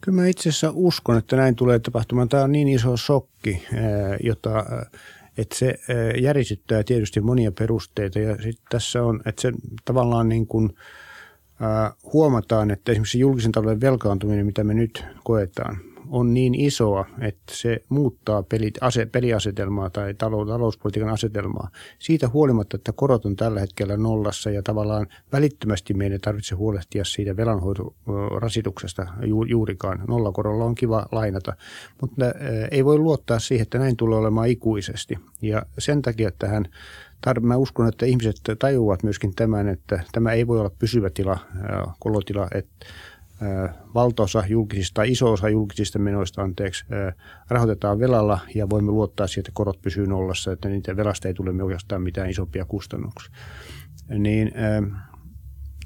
[0.00, 2.28] Kyllä mä itse asiassa uskon, että näin tulee tapahtumaan.
[2.28, 3.66] Tämä on niin iso shokki,
[4.22, 4.64] jota,
[5.38, 5.74] että se
[6.20, 9.52] järisyttää tietysti monia perusteita ja sitten tässä on, että se
[9.84, 10.70] tavallaan niin kuin–
[12.12, 15.76] huomataan, että esimerkiksi julkisen talouden velkaantuminen, mitä me nyt koetaan,
[16.10, 21.68] on niin isoa, että se muuttaa pelit, ase, peliasetelmaa tai talous, talouspolitiikan asetelmaa.
[21.98, 27.36] Siitä huolimatta, että korot on tällä hetkellä nollassa ja tavallaan välittömästi meidän tarvitsee huolehtia siitä
[27.36, 30.04] velanhoitorasituksesta ju, juurikaan.
[30.08, 31.56] Nollakorolla on kiva lainata,
[32.00, 32.24] mutta
[32.70, 35.18] ei voi luottaa siihen, että näin tulee olemaan ikuisesti.
[35.42, 36.64] Ja sen takia tähän
[37.40, 41.38] Mä uskon, että ihmiset tajuavat myöskin tämän, että tämä ei voi olla pysyvä tila,
[41.98, 42.86] kolotila, että
[43.94, 46.84] valtaosa julkisista iso osa julkisista menoista anteeksi,
[47.48, 51.62] rahoitetaan velalla ja voimme luottaa siihen, että korot pysyy nollassa, että niitä velasta ei tule
[51.62, 53.34] oikeastaan mitään isompia kustannuksia.
[54.08, 54.52] Niin,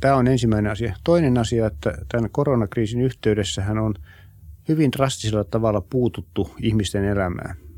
[0.00, 0.96] tämä on ensimmäinen asia.
[1.05, 3.94] Toinen asia, että tämän koronakriisin yhteydessähän on
[4.68, 7.57] hyvin drastisella tavalla puututtu ihmisten elämään–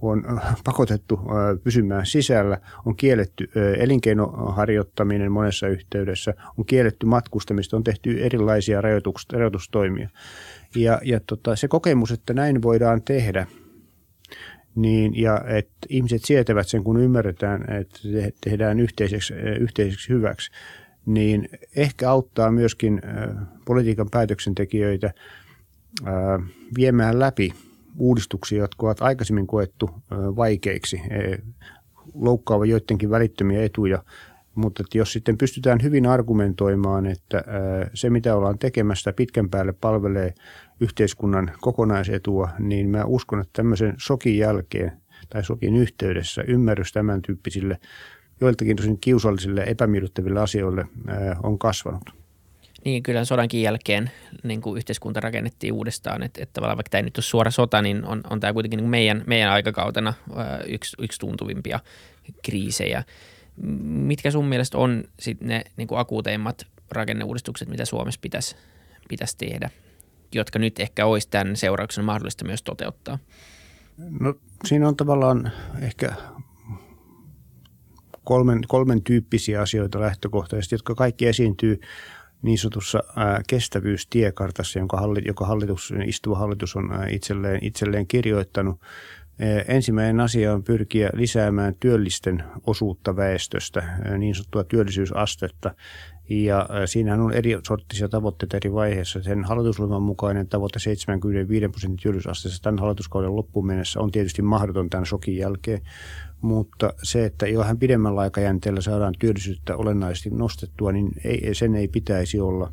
[0.00, 7.76] on äh, pakotettu äh, pysymään sisällä, on kielletty äh, elinkeinoharjoittaminen monessa yhteydessä, on kielletty matkustamista,
[7.76, 8.80] on tehty erilaisia
[9.32, 10.08] rajoitustoimia.
[10.76, 13.46] Ja, ja tota, se kokemus, että näin voidaan tehdä,
[14.74, 17.98] niin, ja että ihmiset sietävät sen, kun ymmärretään, että
[18.40, 20.50] tehdään yhteiseksi, yhteiseksi hyväksi,
[21.06, 23.02] niin ehkä auttaa myöskin
[23.64, 25.12] politiikan päätöksentekijöitä
[26.76, 27.52] viemään läpi
[27.98, 31.38] uudistuksia, jotka ovat aikaisemmin koettu vaikeiksi, e,
[32.14, 34.02] loukkaava joidenkin välittömiä etuja,
[34.54, 37.44] mutta että jos sitten pystytään hyvin argumentoimaan, että
[37.94, 40.34] se mitä ollaan tekemässä pitkän päälle palvelee
[40.80, 44.92] yhteiskunnan kokonaisetua, niin mä uskon, että tämmöisen sokin jälkeen
[45.30, 47.78] tai sokin yhteydessä ymmärrys tämän tyyppisille
[48.40, 50.86] joiltakin tosin kiusallisille epämiellyttäville asioille
[51.42, 52.02] on kasvanut.
[52.84, 54.10] Niin, kyllä sodankin jälkeen
[54.42, 57.82] niin kuin yhteiskunta rakennettiin uudestaan, että, että tavallaan vaikka tämä ei nyt ole suora sota,
[57.82, 60.14] niin on, on tämä kuitenkin niin meidän, meidän aikakautena
[60.66, 61.80] yksi, yksi tuntuvimpia
[62.42, 63.04] kriisejä.
[63.82, 68.56] Mitkä sun mielestä on sit ne niin kuin akuuteimmat rakenneuudistukset, mitä Suomessa pitäisi,
[69.08, 69.70] pitäisi tehdä,
[70.34, 73.18] jotka nyt ehkä olisi tämän seurauksena mahdollista myös toteuttaa?
[74.20, 76.12] No siinä on tavallaan ehkä
[78.24, 81.80] kolmen, kolmen tyyppisiä asioita lähtökohtaisesti, jotka kaikki esiintyy
[82.42, 83.02] niin sanotussa
[83.48, 88.80] kestävyystiekartassa, jonka, joka hallitus, istuva hallitus on itselleen, itselleen kirjoittanut.
[89.68, 95.74] Ensimmäinen asia on pyrkiä lisäämään työllisten osuutta väestöstä, niin sanottua työllisyysastetta.
[96.28, 99.22] Ja siinähän on eri sorttisia tavoitteita eri vaiheissa.
[99.22, 105.06] Sen hallitusohjelman mukainen tavoite 75 prosentin työllisyysasteessa tämän hallituskauden loppuun mennessä on tietysti mahdoton tämän
[105.06, 105.80] shokin jälkeen
[106.40, 112.40] mutta se, että johan pidemmällä aikajänteellä saadaan työllisyyttä olennaisesti nostettua, niin ei, sen ei pitäisi
[112.40, 112.72] olla.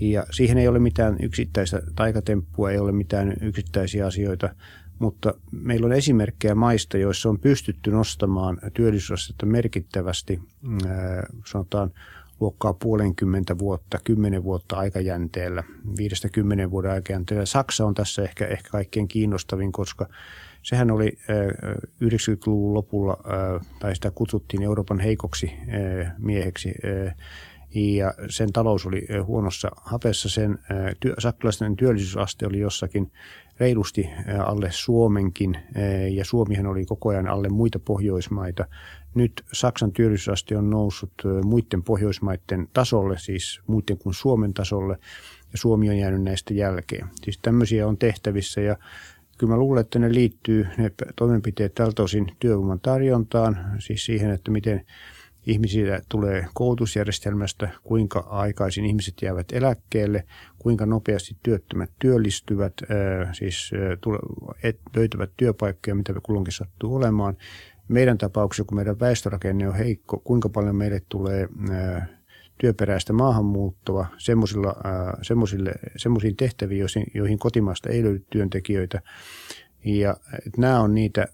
[0.00, 4.54] Ja siihen ei ole mitään yksittäistä taikatemppua, ei ole mitään yksittäisiä asioita,
[4.98, 10.40] mutta meillä on esimerkkejä maista, joissa on pystytty nostamaan työllisyysastetta merkittävästi,
[11.46, 11.90] sanotaan
[12.40, 15.64] luokkaa puolenkymmentä vuotta, kymmenen vuotta aikajänteellä,
[15.98, 17.46] viidestä kymmenen vuoden aikajänteellä.
[17.46, 20.08] Saksa on tässä ehkä, ehkä kaikkein kiinnostavin, koska
[20.62, 21.18] Sehän oli
[22.04, 23.16] 90-luvun lopulla,
[23.80, 25.52] tai sitä kutsuttiin Euroopan heikoksi
[26.18, 26.74] mieheksi,
[27.74, 30.28] ja sen talous oli huonossa hapessa.
[30.28, 30.58] Sen
[31.18, 33.12] saksalaisten työllisyysaste oli jossakin
[33.60, 34.10] reilusti
[34.46, 35.56] alle Suomenkin,
[36.10, 38.66] ja Suomihan oli koko ajan alle muita Pohjoismaita.
[39.14, 41.12] Nyt Saksan työllisyysaste on noussut
[41.44, 44.98] muiden Pohjoismaiden tasolle, siis muiden kuin Suomen tasolle,
[45.52, 47.08] ja Suomi on jäänyt näistä jälkeen.
[47.22, 48.76] Siis tämmöisiä on tehtävissä, ja
[49.42, 54.50] Kyllä mä luulen, että ne liittyy, ne toimenpiteet tältä osin työvoiman tarjontaan, siis siihen, että
[54.50, 54.86] miten
[55.46, 60.24] ihmisillä tulee koulutusjärjestelmästä, kuinka aikaisin ihmiset jäävät eläkkeelle,
[60.58, 62.72] kuinka nopeasti työttömät työllistyvät,
[63.32, 63.70] siis
[64.96, 67.36] löytävät työpaikkoja, mitä kulloinkin sattuu olemaan.
[67.88, 71.48] Meidän tapauksessa, kun meidän väestörakenne on heikko, kuinka paljon meille tulee
[72.62, 74.06] työperäistä maahanmuuttoa
[75.96, 79.00] semmoisiin tehtäviin, joihin kotimaasta ei löydy työntekijöitä.
[79.84, 80.16] Ja
[80.56, 81.28] nämä on niitä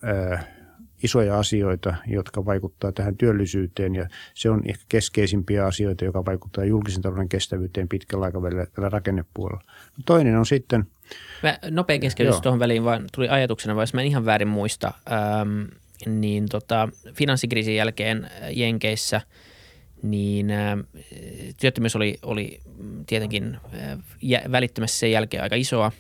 [1.03, 7.03] isoja asioita, jotka vaikuttaa tähän työllisyyteen ja se on ehkä keskeisimpiä asioita, joka vaikuttaa julkisen
[7.03, 9.63] talouden kestävyyteen pitkällä aikavälillä tällä rakennepuolella.
[10.07, 10.87] Toinen on sitten...
[11.43, 14.93] Mä nopea keskeytys tuohon väliin, vaan tuli ajatuksena, vai jos mä en ihan väärin muista,
[15.13, 15.65] ähm,
[16.07, 19.21] niin tota, finanssikriisin jälkeen Jenkeissä–
[20.03, 20.53] niin
[21.61, 22.61] työttömyys oli, oli
[23.07, 23.57] tietenkin
[24.53, 25.93] välittömästi sen jälkeen aika isoa.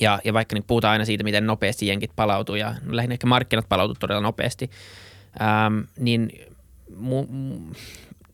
[0.00, 3.68] Ja, ja vaikka niin puhutaan aina siitä, miten nopeasti jenkit palautuu ja lähinnä ehkä markkinat
[3.68, 4.70] palautuu todella nopeasti,
[5.40, 6.32] ähm, niin
[6.96, 7.60] mu, mu,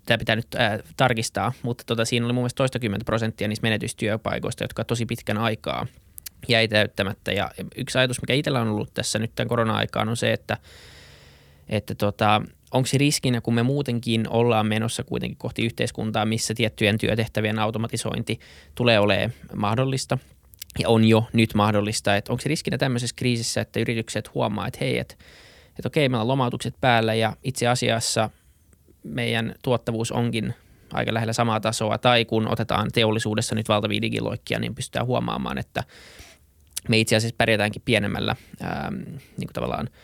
[0.07, 4.64] tämä pitää nyt äh, tarkistaa, mutta tota, siinä oli mun mielestä toistakymmentä prosenttia niistä menetystyöpaikoista,
[4.64, 5.87] jotka tosi pitkän aikaa
[6.49, 7.33] jäi täyttämättä.
[7.33, 10.57] Ja yksi ajatus, mikä itsellä on ollut tässä nyt tämän korona-aikaan, on se, että,
[11.69, 16.98] että tota, onko se riskinä, kun me muutenkin ollaan menossa kuitenkin kohti yhteiskuntaa, missä tiettyjen
[16.98, 18.40] työtehtävien automatisointi
[18.74, 20.18] tulee olemaan mahdollista
[20.79, 24.79] ja on jo nyt mahdollista, että onko se riskinä tämmöisessä kriisissä, että yritykset huomaa, että
[24.81, 25.14] hei, että,
[25.68, 28.31] että okei, meillä on lomautukset päällä ja itse asiassa
[29.03, 30.55] meidän tuottavuus onkin
[30.92, 35.85] aika lähellä samaa tasoa, tai kun otetaan teollisuudessa nyt valtavia digiloikkia, niin pystytään huomaamaan, että
[36.88, 39.88] me itse asiassa pärjätäänkin pienemmällä ää, niin kuin tavallaan–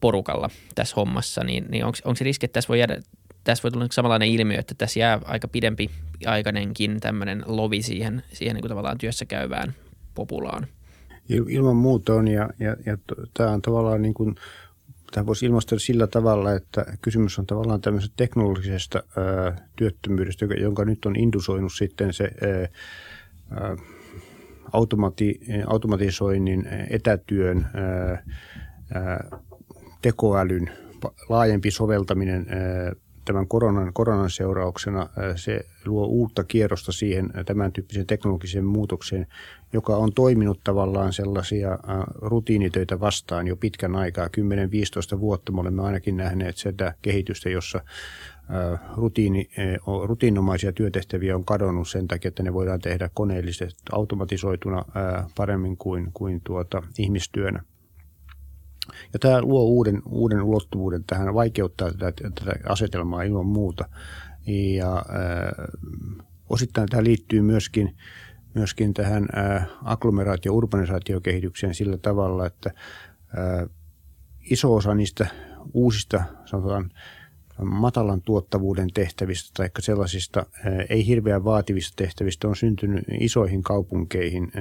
[0.00, 3.00] porukalla tässä hommassa, niin, niin onko se riski, että tässä voi jäädä
[3.46, 5.90] tässä voi tulla samanlainen ilmiö, että tässä jää aika pidempi
[6.26, 9.74] aikainenkin tämmöinen lovi siihen, siihen niin kuin tavallaan työssä käyvään
[10.14, 10.66] populaan.
[11.28, 12.98] Ilman muuta on ja, ja, ja
[13.34, 14.34] tämä on tavallaan niin kuin,
[15.12, 21.06] tämä voisi ilmaista sillä tavalla, että kysymys on tavallaan tämmöisestä teknologisesta ää, työttömyydestä, jonka nyt
[21.06, 23.76] on indusoinut sitten se ää,
[24.72, 28.22] automati, automatisoinnin, etätyön, ää,
[30.02, 30.70] tekoälyn
[31.28, 32.46] laajempi soveltaminen
[33.24, 39.26] tämän koronan, koronan seurauksena, se luo uutta kierrosta siihen tämän tyyppiseen teknologiseen muutokseen,
[39.72, 41.78] joka on toiminut tavallaan sellaisia
[42.14, 44.28] rutiinitöitä vastaan jo pitkän aikaa,
[45.16, 45.52] 10-15 vuotta.
[45.52, 47.80] Me olemme ainakin nähneet sitä kehitystä, jossa
[48.96, 49.50] rutiini,
[50.04, 54.84] rutiinomaisia työtehtäviä on kadonnut sen takia, että ne voidaan tehdä koneellisesti automatisoituna
[55.36, 57.62] paremmin kuin, kuin tuota, ihmistyönä.
[59.12, 63.88] Ja tämä luo uuden, uuden ulottuvuuden tähän, vaikeuttaa tätä, tätä asetelmaa ilman muuta.
[64.76, 65.04] Ja äh,
[66.48, 67.96] osittain tämä liittyy myöskin,
[68.54, 72.70] myöskin tähän äh, agglomeraatio- ja urbanisaatiokehitykseen sillä tavalla, että
[73.38, 73.68] äh,
[74.50, 75.26] iso osa niistä
[75.74, 76.90] uusista sanotaan,
[77.64, 80.46] matalan tuottavuuden tehtävistä tai sellaisista
[80.88, 84.52] ei hirveän vaativista tehtävistä on syntynyt isoihin kaupunkeihin,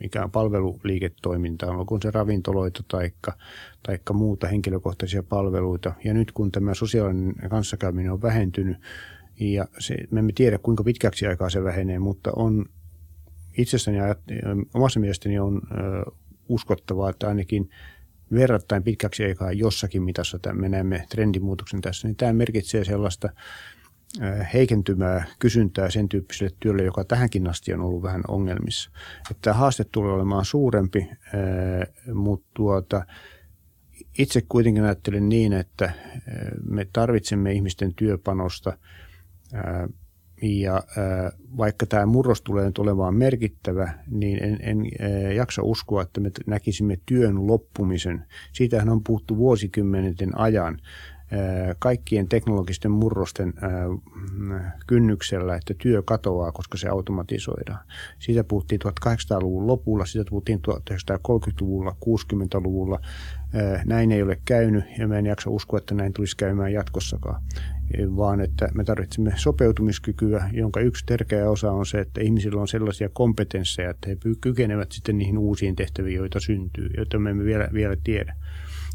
[0.00, 3.10] mikä on palveluliiketoimintaa, onko se ravintoloita tai
[3.82, 5.94] taikka muuta henkilökohtaisia palveluita.
[6.04, 8.76] Ja nyt kun tämä sosiaalinen kanssakäyminen on vähentynyt,
[9.40, 12.64] ja se, me emme tiedä kuinka pitkäksi aikaa se vähenee, mutta on
[13.58, 13.98] itsessäni
[14.74, 15.60] omassa mielestäni on
[16.48, 17.70] uskottavaa, että ainakin–
[18.34, 23.28] verrattain pitkäksi aikaa jossakin mitassa me näemme trendimuutoksen tässä, niin tämä merkitsee sellaista
[24.54, 28.90] heikentymää kysyntää sen tyyppiselle työlle, joka tähänkin asti on ollut vähän ongelmissa.
[29.30, 31.08] Että tämä haaste tulee olemaan suurempi,
[32.14, 33.06] mutta tuota,
[34.18, 35.92] itse kuitenkin ajattelen niin, että
[36.68, 38.78] me tarvitsemme ihmisten työpanosta
[40.42, 40.82] ja
[41.56, 44.86] vaikka tämä murros tulee nyt olemaan merkittävä, niin en, en
[45.36, 48.24] jaksa uskoa, että me näkisimme työn loppumisen.
[48.52, 50.78] Siitähän on puhuttu vuosikymmenten ajan
[51.78, 57.86] kaikkien teknologisten murrosten äh, kynnyksellä, että työ katoaa, koska se automatisoidaan.
[58.18, 62.98] Siitä puhuttiin 1800-luvun lopulla, siitä puhuttiin 1930-luvulla, 60-luvulla.
[63.84, 67.42] Näin ei ole käynyt ja mä en jaksa uskoa, että näin tulisi käymään jatkossakaan
[68.16, 73.08] vaan että me tarvitsemme sopeutumiskykyä, jonka yksi tärkeä osa on se, että ihmisillä on sellaisia
[73.08, 77.96] kompetensseja, että he kykenevät sitten niihin uusiin tehtäviin, joita syntyy, joita me emme vielä, vielä
[78.04, 78.36] tiedä.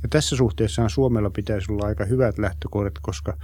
[0.03, 3.37] Ja tässä suhteessa Suomella pitäisi olla aika hyvät lähtökohdat, koska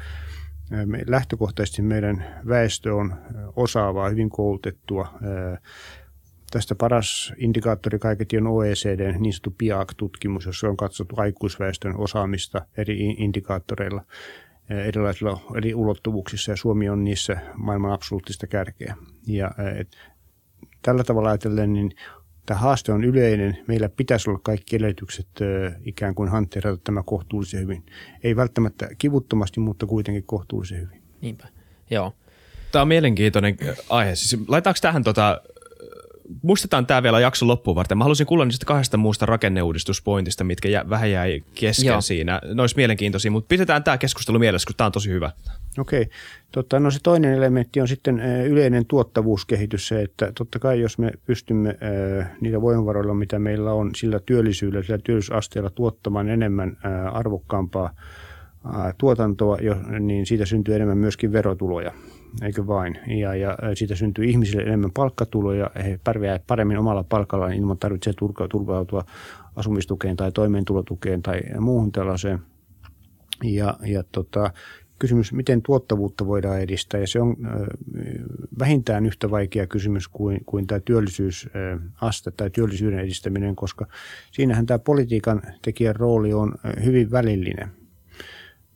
[0.85, 3.15] me, lähtökohtaisesti meidän väestö on
[3.55, 5.19] osaavaa, hyvin koulutettua.
[6.51, 12.97] Tästä paras indikaattori kaiketi on OECD, niin sanottu PIAC-tutkimus, jossa on katsottu aikuisväestön osaamista eri
[12.99, 14.05] indikaattoreilla
[14.69, 18.95] erilaisilla eri ulottuvuuksissa ja Suomi on niissä maailman absoluuttista kärkeä.
[19.27, 19.97] Ja et,
[20.81, 21.91] tällä tavalla ajatellen, niin
[22.45, 23.57] tämä haaste on yleinen.
[23.67, 25.27] Meillä pitäisi olla kaikki edellytykset
[25.85, 27.85] ikään kuin hantteerata tämä kohtuullisen hyvin.
[28.23, 31.01] Ei välttämättä kivuttomasti, mutta kuitenkin kohtuullisen hyvin.
[31.21, 31.47] Niinpä,
[31.89, 32.13] joo.
[32.71, 33.57] Tämä on mielenkiintoinen
[33.89, 34.15] aihe.
[34.15, 35.41] Siis laitaanko tähän tota,
[36.41, 37.97] muistetaan tämä vielä jakson loppuun varten.
[37.97, 42.01] Mä haluaisin kuulla niistä kahdesta muusta rakenneuudistuspointista, mitkä jä, vähän jäi kesken Joo.
[42.01, 42.41] siinä.
[42.53, 45.31] Ne olisi mielenkiintoisia, mutta pidetään tämä keskustelu mielessä, koska tämä on tosi hyvä.
[45.77, 46.09] Okei.
[46.51, 51.11] Tota, no se toinen elementti on sitten yleinen tuottavuuskehitys, se, että totta kai jos me
[51.25, 51.77] pystymme
[52.41, 56.77] niillä voimavaroilla, mitä meillä on, sillä työllisyydellä, sillä työllisyysasteella tuottamaan enemmän
[57.11, 57.89] arvokkaampaa
[58.97, 59.57] tuotantoa,
[59.99, 61.91] niin siitä syntyy enemmän myöskin verotuloja,
[62.41, 62.99] eikö vain?
[63.07, 68.13] Ja, ja siitä syntyy ihmisille enemmän palkkatuloja, he pärjäävät paremmin omalla palkallaan ilman tarvitsee
[68.49, 69.05] turvautua
[69.55, 72.39] asumistukeen tai toimeentulotukeen tai muuhun tällaiseen.
[73.43, 74.51] Ja, ja tota,
[74.99, 77.35] kysymys, miten tuottavuutta voidaan edistää, ja se on
[78.59, 83.87] vähintään yhtä vaikea kysymys kuin, kuin tämä työllisyysaste tai työllisyyden edistäminen, koska
[84.31, 87.84] siinähän tämä politiikan tekijän rooli on hyvin välillinen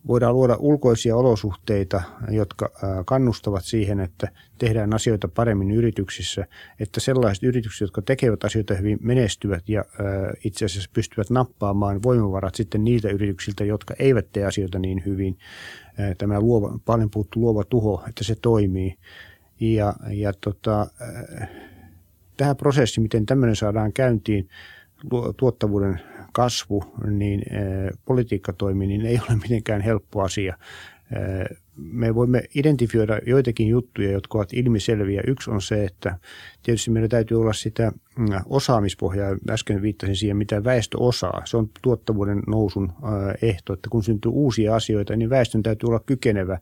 [0.09, 2.71] voidaan luoda ulkoisia olosuhteita, jotka
[3.05, 6.45] kannustavat siihen, että tehdään asioita paremmin yrityksissä,
[6.79, 9.85] että sellaiset yritykset, jotka tekevät asioita hyvin, menestyvät ja
[10.43, 15.37] itse asiassa pystyvät nappaamaan voimavarat sitten niiltä yrityksiltä, jotka eivät tee asioita niin hyvin.
[16.17, 18.97] Tämä luova, paljon puhuttu luova tuho, että se toimii.
[19.59, 20.87] Ja, ja tota,
[22.37, 24.49] tähän prosessiin, miten tämmöinen saadaan käyntiin,
[25.37, 26.01] tuottavuuden
[26.33, 27.41] kasvu, niin
[28.05, 30.57] politiikka toimii, niin ei ole mitenkään helppo asia
[31.75, 35.21] me voimme identifioida joitakin juttuja, jotka ovat ilmiselviä.
[35.27, 36.17] Yksi on se, että
[36.63, 39.35] tietysti meillä täytyy olla sitä mm, osaamispohjaa.
[39.49, 41.41] Äsken viittasin siihen, mitä väestö osaa.
[41.45, 42.93] Se on tuottavuuden nousun
[43.41, 46.59] ehto, että kun syntyy uusia asioita, niin väestön täytyy olla kykenevä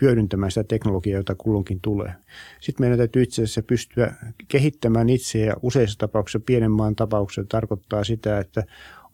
[0.00, 2.12] hyödyntämään sitä teknologiaa, jota kulloinkin tulee.
[2.60, 4.14] Sitten meidän täytyy itse asiassa pystyä
[4.48, 8.64] kehittämään itseä ja useissa tapauksissa, pienen maan tapauksessa tarkoittaa sitä, että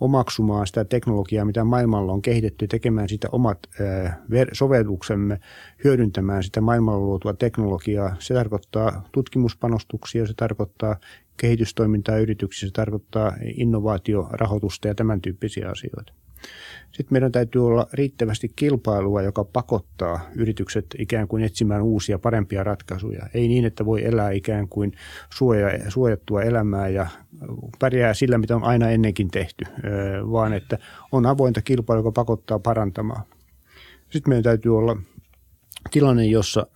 [0.04, 3.58] omaksumaan sitä teknologiaa, mitä maailmalla on kehitetty, tekemään sitä omat
[4.52, 5.40] sovelluksemme,
[5.84, 8.16] hyödyntämään sitä maailmalla luotua teknologiaa.
[8.18, 10.96] Se tarkoittaa tutkimuspanostuksia, se tarkoittaa
[11.36, 16.23] kehitystoimintaa yrityksissä, se tarkoittaa innovaatiorahoitusta ja tämän tyyppisiä asioita.
[16.92, 23.26] Sitten meidän täytyy olla riittävästi kilpailua, joka pakottaa yritykset ikään kuin etsimään uusia, parempia ratkaisuja.
[23.34, 24.92] Ei niin, että voi elää ikään kuin
[25.34, 27.06] suoja, suojattua elämää ja
[27.78, 29.64] pärjää sillä, mitä on aina ennenkin tehty,
[30.32, 30.78] vaan että
[31.12, 33.22] on avointa kilpailua, joka pakottaa parantamaan.
[34.10, 34.96] Sitten meidän täytyy olla
[35.90, 36.66] tilanne, jossa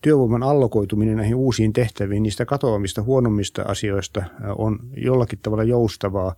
[0.00, 4.24] työvoiman allokoituminen näihin uusiin tehtäviin, niistä katoamista, huonommista asioista
[4.58, 6.34] on jollakin tavalla joustavaa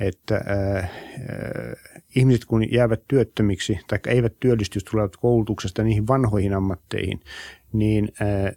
[0.00, 0.90] että äh, äh,
[2.16, 7.20] ihmiset kun jäävät työttömiksi tai eivät työllisty, tulevat koulutuksesta niihin vanhoihin ammatteihin,
[7.72, 8.56] niin äh,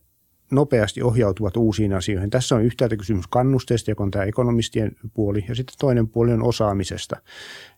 [0.52, 2.30] nopeasti ohjautuvat uusiin asioihin.
[2.30, 6.44] Tässä on yhtäältä kysymys kannusteesta, joka on tämä ekonomistien puoli, ja sitten toinen puoli on
[6.44, 7.18] osaamisesta.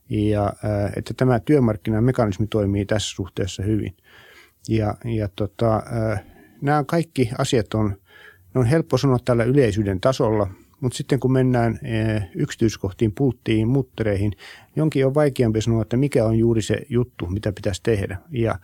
[0.10, 3.98] Ja äh, että tämä työmarkkinamekanismi toimii tässä suhteessa hyvin.
[4.70, 5.76] Ja, ja tota,
[6.12, 6.24] äh,
[6.62, 7.96] nämä kaikki asiat on,
[8.54, 10.48] ne on helppo sanoa tällä yleisyyden tasolla,
[10.82, 14.32] mutta sitten kun mennään eh, yksityiskohtiin, pulttiin, muttereihin,
[14.76, 18.18] jonkin on vaikeampi sanoa, että mikä on juuri se juttu, mitä pitäisi tehdä.
[18.32, 18.60] Ja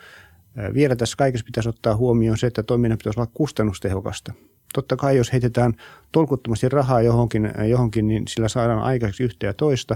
[0.58, 4.34] eh, vielä tässä kaikessa pitäisi ottaa huomioon se, että toiminnan pitäisi olla kustannustehokasta.
[4.73, 5.73] Totta kai jos heitetään
[6.12, 9.95] tolkuttomasti rahaa johonkin, eh, johonkin niin sillä saadaan aikaiseksi yhtä ja toista,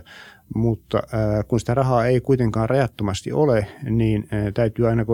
[0.55, 1.03] mutta
[1.47, 5.05] kun sitä rahaa ei kuitenkaan rajattomasti ole, niin täytyy aina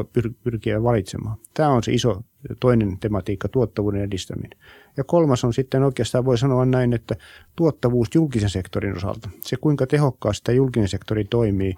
[0.43, 1.37] pyrkiä valitsemaan.
[1.53, 2.21] Tämä on se iso
[2.59, 4.59] toinen tematiikka, tuottavuuden edistäminen.
[4.97, 7.15] Ja kolmas on sitten oikeastaan voi sanoa näin, että
[7.55, 9.29] tuottavuus julkisen sektorin osalta.
[9.41, 11.75] Se kuinka tehokkaasti tämä julkinen sektori toimii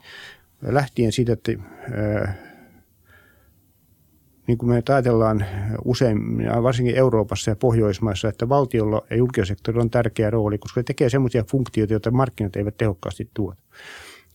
[0.61, 1.51] lähtien siitä, että
[4.47, 5.45] niin kuin me ajatellaan
[5.85, 6.17] usein,
[6.63, 11.09] varsinkin Euroopassa ja Pohjoismaissa, että valtiolla ja julkisella sektorilla on tärkeä rooli, koska se tekee
[11.09, 13.61] sellaisia funktioita, joita markkinat eivät tehokkaasti tuota.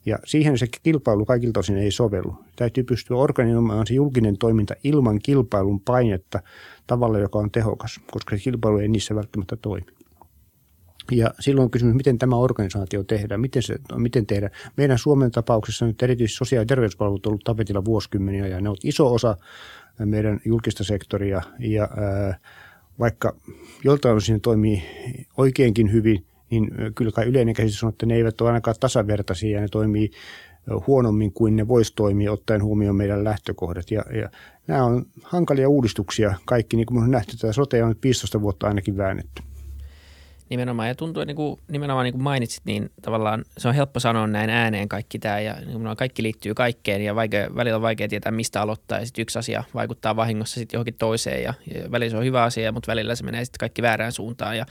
[0.06, 2.36] Ja siihen se kilpailu kaikilta osin ei sovellu.
[2.56, 6.42] Täytyy pystyä organisoimaan se julkinen toiminta ilman kilpailun painetta
[6.86, 9.86] tavalla, joka on tehokas, koska se kilpailu ei niissä välttämättä toimi.
[11.12, 14.52] Ja silloin on kysymys, miten tämä organisaatio tehdään, miten, se, miten tehdään.
[14.76, 18.84] Meidän Suomen tapauksessa nyt erityisesti sosiaali- ja terveyspalvelut on ollut tapetilla vuosikymmeniä ja ne ovat
[18.84, 19.36] iso osa
[19.98, 22.38] meidän julkista sektoria ja ää,
[22.98, 23.36] vaikka
[23.84, 24.82] joltain osin toimii
[25.36, 26.26] oikeinkin hyvin,
[26.60, 30.10] niin kyllä kai yleinen käsitys on, että ne eivät ole ainakaan tasavertaisia ja ne toimii
[30.86, 33.90] huonommin kuin ne voisi toimia ottaen huomioon meidän lähtökohdat.
[33.90, 34.30] Ja, ja
[34.66, 38.66] nämä on hankalia uudistuksia kaikki, niin kuin on nähty, että sote on nyt 15 vuotta
[38.66, 39.42] ainakin väännetty.
[40.50, 44.26] Nimenomaan, ja tuntuu, niin kuin, nimenomaan niin kuin mainitsit, niin tavallaan se on helppo sanoa
[44.26, 48.32] näin ääneen kaikki tämä, ja nimenomaan kaikki liittyy kaikkeen, ja vaikea, välillä on vaikea tietää,
[48.32, 52.16] mistä aloittaa, ja sitten yksi asia vaikuttaa vahingossa sitten johonkin toiseen, ja, ja välillä se
[52.16, 54.66] on hyvä asia, mutta välillä se menee sitten kaikki väärään suuntaan, ja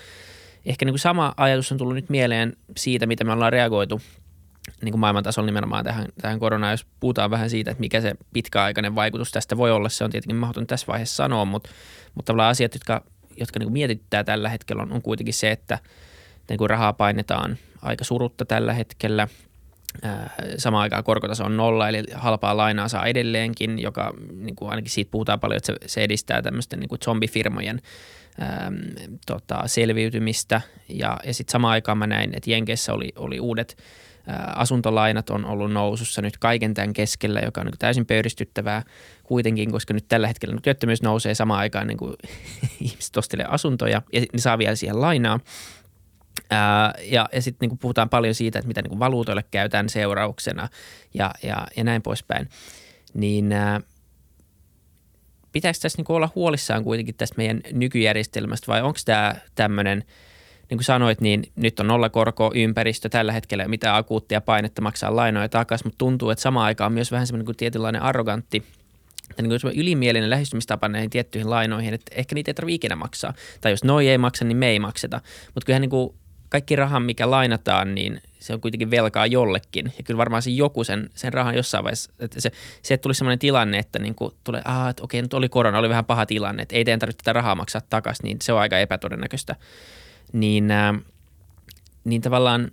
[0.65, 4.01] ehkä niin kuin sama ajatus on tullut nyt mieleen siitä, mitä me ollaan reagoitu
[4.81, 8.13] niin kuin maailman tasolla nimenomaan tähän, tähän koronaan, jos puhutaan vähän siitä, että mikä se
[8.33, 11.69] pitkäaikainen vaikutus tästä voi olla, se on tietenkin mahdoton tässä vaiheessa sanoa, mutta,
[12.15, 13.03] mutta tavallaan asiat, jotka,
[13.37, 15.79] jotka niin kuin mietittää tällä hetkellä on, on kuitenkin se, että
[16.49, 19.27] niin kuin rahaa painetaan aika surutta tällä hetkellä.
[20.57, 25.11] samaan aikaan korkotaso on nolla, eli halpaa lainaa saa edelleenkin, joka niin kuin ainakin siitä
[25.11, 27.81] puhutaan paljon, että se, se edistää tämmöisten niin kuin zombifirmojen
[28.41, 28.75] äm,
[29.25, 30.61] tota, selviytymistä.
[30.89, 33.77] Ja, ja sitten samaan aikaan mä näin, että Jenkeissä oli, oli uudet
[34.29, 38.83] ä, asuntolainat on ollut nousussa nyt kaiken tämän keskellä, joka on niin täysin pöyristyttävää
[39.23, 42.13] kuitenkin, koska nyt tällä hetkellä työttömyys nousee samaan aikaan niin kuin
[42.81, 45.39] ihmiset ostelee asuntoja ja ne saa vielä siihen lainaa.
[46.49, 50.67] Ää, ja ja sitten niin puhutaan paljon siitä, että mitä niin valuutoille käytään seurauksena
[51.13, 52.49] ja, ja, ja näin poispäin.
[53.13, 53.81] Niin ää,
[55.53, 60.03] pitääkö tässä niin olla huolissaan kuitenkin tästä meidän nykyjärjestelmästä vai onko tämä tämmöinen,
[60.69, 65.49] niin kuin sanoit, niin nyt on nollakorko ympäristö tällä hetkellä, mitä akuuttia painetta maksaa lainoja
[65.49, 68.63] takaisin, mutta tuntuu, että samaan aikaan on myös vähän semmoinen kuin tietynlainen arrogantti
[69.41, 73.33] niin kuin ylimielinen lähestymistapa näihin tiettyihin lainoihin, että ehkä niitä ei tarvitse ikinä maksaa.
[73.61, 75.21] Tai jos noi ei maksa, niin me ei makseta.
[75.45, 76.15] Mutta kyllähän niin kuin
[76.49, 79.93] kaikki raha, mikä lainataan, niin se on kuitenkin velkaa jollekin.
[79.97, 83.39] Ja kyllä varmaan se joku sen, sen rahan jossain vaiheessa, että se, se tuli sellainen
[83.39, 86.61] tilanne, että niin kuin tulee, ah, että okei, nyt oli korona, oli vähän paha tilanne,
[86.61, 89.55] että ei teidän tarvitse tätä rahaa maksaa takaisin, niin se on aika epätodennäköistä.
[90.33, 90.95] Niin, äh,
[92.03, 92.71] niin tavallaan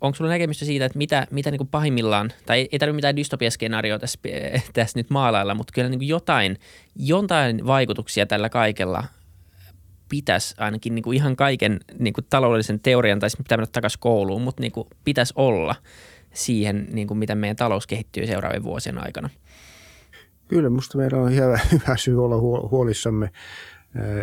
[0.00, 3.98] onko sulla näkemystä siitä, että mitä, mitä niin kuin pahimmillaan, tai ei tarvitse mitään dystopiaskenaarioa
[3.98, 4.18] tässä,
[4.72, 6.58] tässä nyt maalailla, mutta kyllä niin kuin jotain,
[6.96, 9.04] jotain vaikutuksia tällä kaikella
[10.10, 14.00] pitäisi ainakin niin kuin ihan kaiken niin kuin taloudellisen teorian, tai sitten pitää mennä takaisin
[14.00, 15.74] kouluun, mutta niin kuin pitäisi olla
[16.32, 19.30] siihen, niin kuin miten meidän talous kehittyy seuraavien vuosien aikana.
[20.48, 22.36] Kyllä, minusta meillä on hyvä, hyvä syy olla
[22.70, 23.30] huolissamme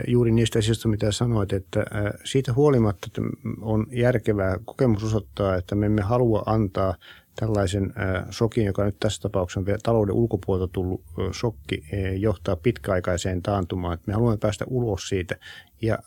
[0.07, 1.85] juuri niistä asioista, mitä sanoit, että
[2.23, 3.21] siitä huolimatta että
[3.61, 6.95] on järkevää kokemus osoittaa, että me emme halua antaa
[7.39, 7.93] tällaisen
[8.31, 11.01] shokin, joka nyt tässä tapauksessa on talouden ulkopuolelta tullut
[11.33, 11.83] shokki,
[12.19, 13.97] johtaa pitkäaikaiseen taantumaan.
[14.05, 15.35] Me haluamme päästä ulos siitä
[15.81, 15.99] ja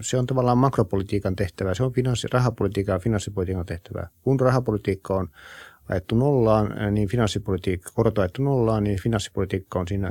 [0.00, 4.08] se on tavallaan makropolitiikan tehtävä, se on finanssi, rahapolitiikan ja finanssipolitiikan tehtävä.
[4.22, 5.28] Kun rahapolitiikka on
[5.88, 10.10] ajettu nollaan, niin finanssipolitiikka, korot ajettu nollaan, niin finanssipolitiikka on siinä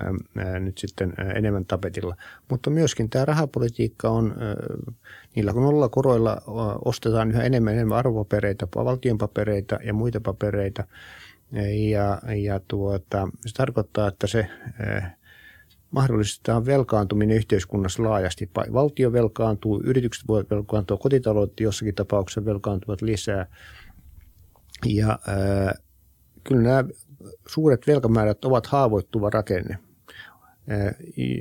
[0.60, 2.16] nyt sitten enemmän tapetilla.
[2.50, 4.36] Mutta myöskin tämä rahapolitiikka on,
[5.36, 6.42] niillä kun nolla koroilla
[6.86, 10.84] ostetaan yhä enemmän enemmän arvopapereita, valtionpapereita ja muita papereita.
[11.92, 14.48] Ja, ja tuota, se tarkoittaa, että se
[15.92, 18.50] mahdollistaa velkaantuminen yhteiskunnassa laajasti.
[18.74, 23.46] Valtio velkaantuu, yritykset voivat velkaantua, kotitaloudet jossakin tapauksessa velkaantuvat lisää–
[24.86, 25.84] ja äh,
[26.44, 26.84] kyllä nämä
[27.48, 29.78] suuret velkamäärät ovat haavoittuva rakenne.
[30.72, 30.96] Äh,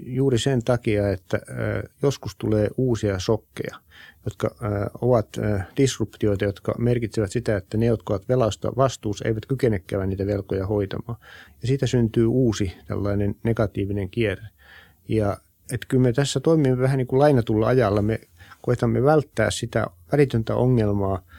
[0.07, 3.77] juuri sen takia, että äh, joskus tulee uusia sokkeja,
[4.25, 4.71] jotka äh,
[5.01, 10.27] ovat äh, disruptioita, jotka merkitsevät sitä, että ne, jotka ovat velasta vastuussa, eivät kykenekään niitä
[10.27, 11.19] velkoja hoitamaan.
[11.63, 14.47] Ja siitä syntyy uusi tällainen negatiivinen kierre.
[15.09, 15.37] Ja
[15.73, 18.03] että kyllä me tässä toimimme vähän niin kuin lainatulla ajalla.
[18.03, 18.21] Me
[18.63, 21.23] koetamme välttää sitä välitöntä ongelmaa–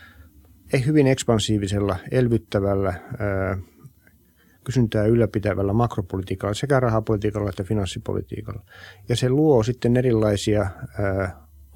[0.85, 2.93] hyvin ekspansiivisella, elvyttävällä,
[4.63, 8.63] kysyntää ylläpitävällä makropolitiikalla, sekä rahapolitiikalla että finanssipolitiikalla.
[9.09, 10.69] Ja se luo sitten erilaisia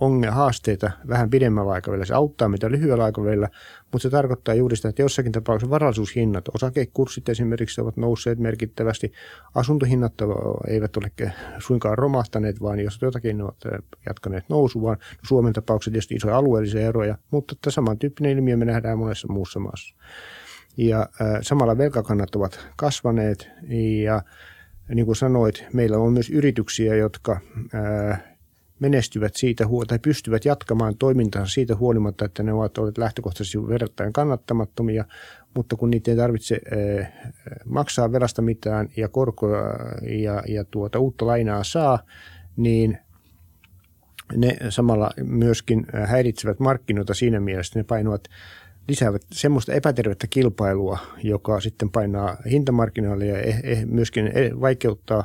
[0.02, 2.06] ongelmia, haasteita vähän pidemmällä aikavälillä.
[2.06, 3.50] Se auttaa mitä lyhyellä aikavälillä,
[3.92, 9.12] mutta se tarkoittaa juuri sitä, että jossakin tapauksessa varallisuushinnat, osakekurssit esimerkiksi ovat nousseet merkittävästi,
[9.56, 10.14] asuntohinnat
[10.68, 11.12] eivät ole
[11.60, 13.58] suinkaan romahtaneet, vaan jos jotakin ne ovat
[14.06, 14.98] jatkaneet nousua,
[15.28, 19.96] Suomen tapauksessa tietysti isoja alueellisia eroja, mutta että samantyyppinen ilmiö me nähdään monessa muussa maassa.
[20.78, 23.50] Ja äh, samalla velkakannat ovat kasvaneet
[24.04, 24.22] ja
[24.96, 27.40] niin kuin sanoit, meillä on myös yrityksiä, jotka
[27.76, 28.31] äh,
[28.82, 35.06] menestyvät siitä tai pystyvät jatkamaan toimintansa siitä huolimatta, että ne ovat olleet lähtökohtaisesti verrattain kannattamattomia,
[35.56, 37.08] mutta kun niitä ei tarvitse eh,
[37.66, 39.60] maksaa velasta mitään ja korkoa
[40.24, 42.00] ja, ja tuota uutta lainaa saa,
[42.58, 42.98] niin
[44.36, 48.24] ne samalla myöskin häiritsevät markkinoita siinä mielessä, että ne painavat
[48.88, 55.24] lisäävät semmoista epätervettä kilpailua, joka sitten painaa hintamarkkinoille ja eh, eh, myöskin vaikeuttaa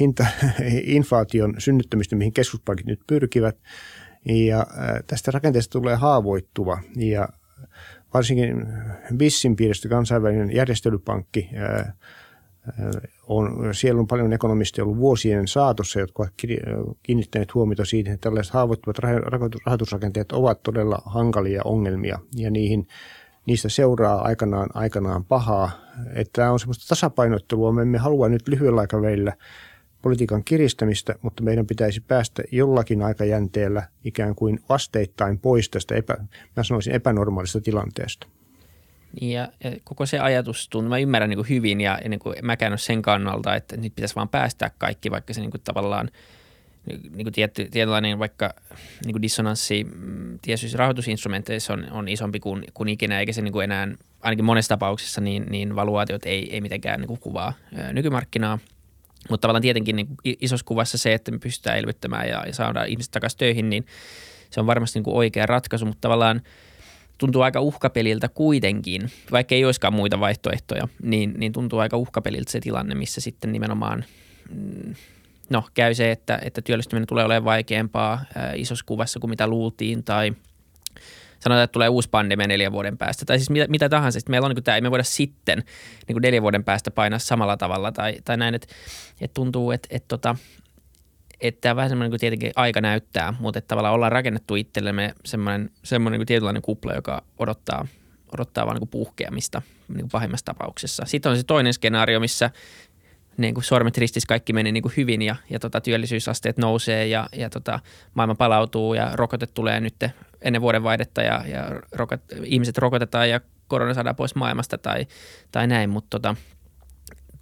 [0.00, 0.26] hinta,
[0.82, 3.56] inflaation synnyttämistä, mihin keskuspankit nyt pyrkivät.
[4.24, 4.66] Ja
[5.06, 7.28] tästä rakenteesta tulee haavoittuva ja
[8.14, 8.66] varsinkin
[9.16, 11.50] BISSin piiristä kansainvälinen järjestelypankki
[13.26, 16.32] on, siellä on paljon ekonomisteja ollut vuosien saatossa, jotka ovat
[17.02, 18.98] kiinnittäneet huomiota siihen, että tällaiset haavoittuvat
[19.66, 22.86] rahoitusrakenteet ovat todella hankalia ongelmia ja niihin
[23.46, 25.70] niistä seuraa aikanaan, aikanaan pahaa.
[26.14, 27.72] Että tämä on semmoista tasapainottelua.
[27.72, 29.32] Me emme halua nyt lyhyellä aikavälillä
[30.02, 36.16] politiikan kiristämistä, mutta meidän pitäisi päästä jollakin aikajänteellä ikään kuin asteittain pois tästä epä,
[36.56, 38.26] mä sanoisin epänormaalista tilanteesta.
[39.20, 42.36] Ja, ja koko se ajatus tuntuu, mä ymmärrän niin kuin hyvin ja, ja niin kuin
[42.42, 46.10] mäkään sen kannalta, että nyt pitäisi vaan päästää kaikki, vaikka se niin kuin tavallaan
[46.86, 48.54] niin kuin tietty, tietynlainen vaikka
[49.04, 53.52] niin kuin dissonanssi mm, tietyissä rahoitusinstrumenteissa on, on isompi kuin, kuin ikinä, eikä se niin
[53.52, 53.88] kuin enää,
[54.20, 57.52] ainakin monessa tapauksessa, niin, niin valuaatiot ei, ei mitenkään niin kuin kuvaa
[57.92, 58.58] nykymarkkinaa.
[59.30, 63.12] Mutta tavallaan tietenkin niin isossa kuvassa se, että me pystytään elvyttämään ja, ja saadaan ihmiset
[63.12, 63.86] takaisin töihin, niin
[64.50, 66.42] se on varmasti niin kuin oikea ratkaisu, mutta tavallaan
[67.18, 72.60] tuntuu aika uhkapeliltä kuitenkin, vaikka ei olisikaan muita vaihtoehtoja, niin, niin tuntuu aika uhkapeliltä se
[72.60, 74.04] tilanne, missä sitten nimenomaan
[74.50, 74.94] mm,
[75.50, 80.04] no, käy se, että, että työllistyminen tulee olemaan vaikeampaa ää, isossa kuvassa kuin mitä luultiin
[80.04, 80.32] tai
[81.42, 84.20] sanotaan, että tulee uusi pandemia neljän vuoden päästä tai siis mitä, mitä tahansa.
[84.20, 85.58] Sitten meillä on niin tämä, ei me voida sitten
[86.08, 88.66] niin kuin neljän vuoden päästä painaa samalla tavalla tai, tai näin, että,
[89.20, 90.36] että tuntuu, että, että, tota,
[91.40, 95.70] että tämä vähän semmoinen niin tietenkin aika näyttää, mutta että tavallaan ollaan rakennettu itsellemme semmoinen,
[95.84, 97.86] semmoinen niin tietynlainen kupla, joka odottaa,
[98.34, 101.04] odottaa vaan niin puhkeamista niin pahimmassa tapauksessa.
[101.06, 102.50] Sitten on se toinen skenaario, missä
[103.36, 107.28] niin kuin sormet ristissä kaikki meni niin kuin hyvin ja, ja tota, työllisyysasteet nousee ja,
[107.32, 107.80] ja tota,
[108.14, 109.94] maailma palautuu ja rokote tulee nyt
[110.40, 115.06] ennen vuodenvaihdetta ja, ja rokot, ihmiset rokotetaan ja korona saadaan pois maailmasta tai,
[115.52, 116.36] tai näin, mutta tota,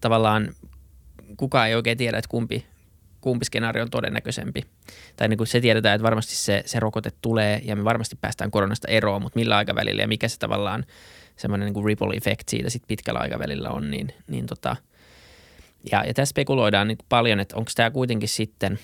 [0.00, 0.48] tavallaan
[1.36, 2.66] kukaan ei oikein tiedä, että kumpi,
[3.20, 4.62] kumpi skenaario on todennäköisempi.
[5.16, 8.50] Tai niin kuin se tiedetään, että varmasti se, se rokote tulee ja me varmasti päästään
[8.50, 10.86] koronasta eroon, mutta millä aikavälillä ja mikä se tavallaan
[11.36, 14.76] semmoinen niin ripple effect siitä sit pitkällä aikavälillä on, niin, niin tota–
[15.92, 18.78] ja, ja tässä spekuloidaan niin paljon, että onko tämä kuitenkin sitten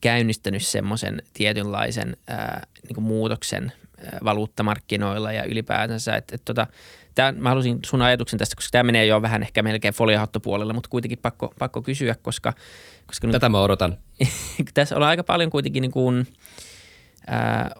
[0.00, 6.16] käynnistänyt semmoisen tietynlaisen ää, niin muutoksen ää, valuuttamarkkinoilla ja ylipäätänsä.
[6.16, 6.66] Että, että tota,
[7.14, 10.88] tämä, mä halusin sun ajatuksen tästä, koska tämä menee jo vähän ehkä melkein foliahattopuolella, mutta
[10.88, 12.52] kuitenkin pakko, pakko kysyä, koska...
[13.06, 13.98] koska Tätä mä odotan.
[14.74, 16.26] tässä on aika paljon kuitenkin niin kuin,
[17.26, 17.70] ää,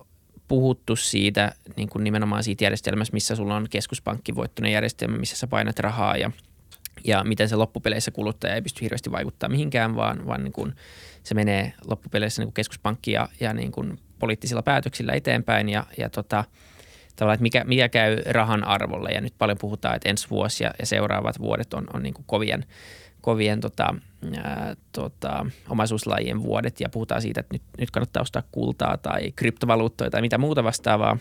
[0.49, 5.79] puhuttu siitä niin kuin nimenomaan siitä järjestelmässä, missä sulla on keskuspankkivoittoinen järjestelmä, missä sä painat
[5.79, 6.31] rahaa ja–
[7.05, 10.75] ja miten se loppupeleissä kuluttaja ei pysty hirveästi vaikuttaa mihinkään, vaan, vaan niin kuin
[11.23, 16.11] se menee loppupeleissä niin kuin keskuspankki ja, ja niin kuin poliittisilla päätöksillä eteenpäin ja, ja
[16.11, 16.45] tota,
[17.17, 19.11] tavallaan, että mikä, mikä käy rahan arvolle.
[19.11, 22.25] Ja nyt paljon puhutaan, että ensi vuosi ja, ja seuraavat vuodet on, on niin kuin
[22.27, 22.65] kovien,
[23.21, 23.95] kovien tota,
[24.43, 30.11] ää, tota, omaisuuslajien vuodet ja puhutaan siitä, että nyt, nyt kannattaa ostaa kultaa tai kryptovaluuttoja
[30.11, 31.19] tai mitä muuta vastaavaa,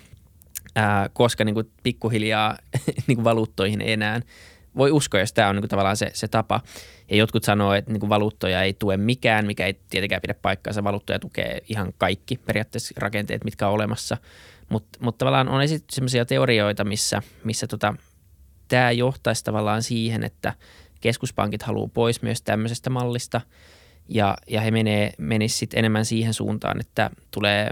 [0.76, 2.58] ää, koska niin kuin pikkuhiljaa
[3.08, 4.22] niin kuin valuuttoihin enää–
[4.78, 6.62] voi uskoa, jos tämä on niin tavallaan se, se tapa.
[7.10, 10.84] Ja jotkut sanoo, että niin valuuttoja ei tue mikään, mikä ei tietenkään pidä paikkaansa.
[10.84, 14.18] Valuuttoja tukee ihan kaikki periaatteessa rakenteet, mitkä on olemassa.
[14.70, 17.96] Mutta mut tavallaan on esitetty sellaisia teorioita, missä, missä tota,
[18.68, 20.54] tämä johtaisi tavallaan siihen, että
[21.02, 23.42] keskuspankit haluaa pois myös tämmöisestä mallista–
[24.10, 27.70] ja, ja he menee, menisivät sit enemmän siihen suuntaan, että tulee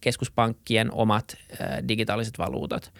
[0.00, 2.92] keskuspankkien omat ä, digitaaliset valuutat–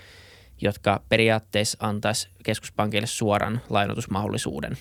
[0.60, 4.76] jotka periaatteessa antaisi keskuspankille suoran lainotusmahdollisuuden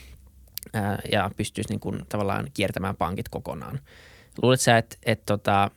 [0.73, 3.79] ää, ja pystyisi niin kuin tavallaan kiertämään pankit kokonaan.
[4.41, 5.71] Luuletko sä, että, että tota,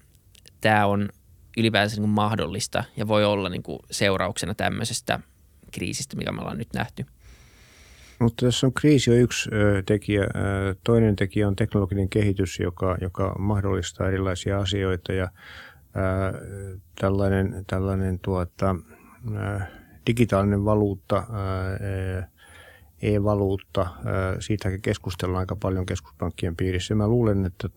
[0.61, 1.09] tämä on
[1.57, 5.21] ylipäänsä niin kuin mahdollista ja voi olla niin kuin seurauksena tämmöisestä
[5.73, 7.07] kriisistä, mikä me ollaan nyt nähty?
[8.19, 9.51] Mutta tässä on kriisi on yksi
[9.87, 10.27] tekijä.
[10.85, 15.29] Toinen tekijä on teknologinen kehitys, joka, joka mahdollistaa erilaisia asioita ja
[15.97, 18.77] ö, tällainen, tällainen tuota,
[19.35, 19.61] ö,
[20.07, 21.27] digitaalinen valuutta,
[23.03, 23.87] e-valuutta,
[24.41, 26.95] siitäkin keskustellaan aika paljon keskuspankkien piirissä.
[26.95, 27.69] Mä luulen, että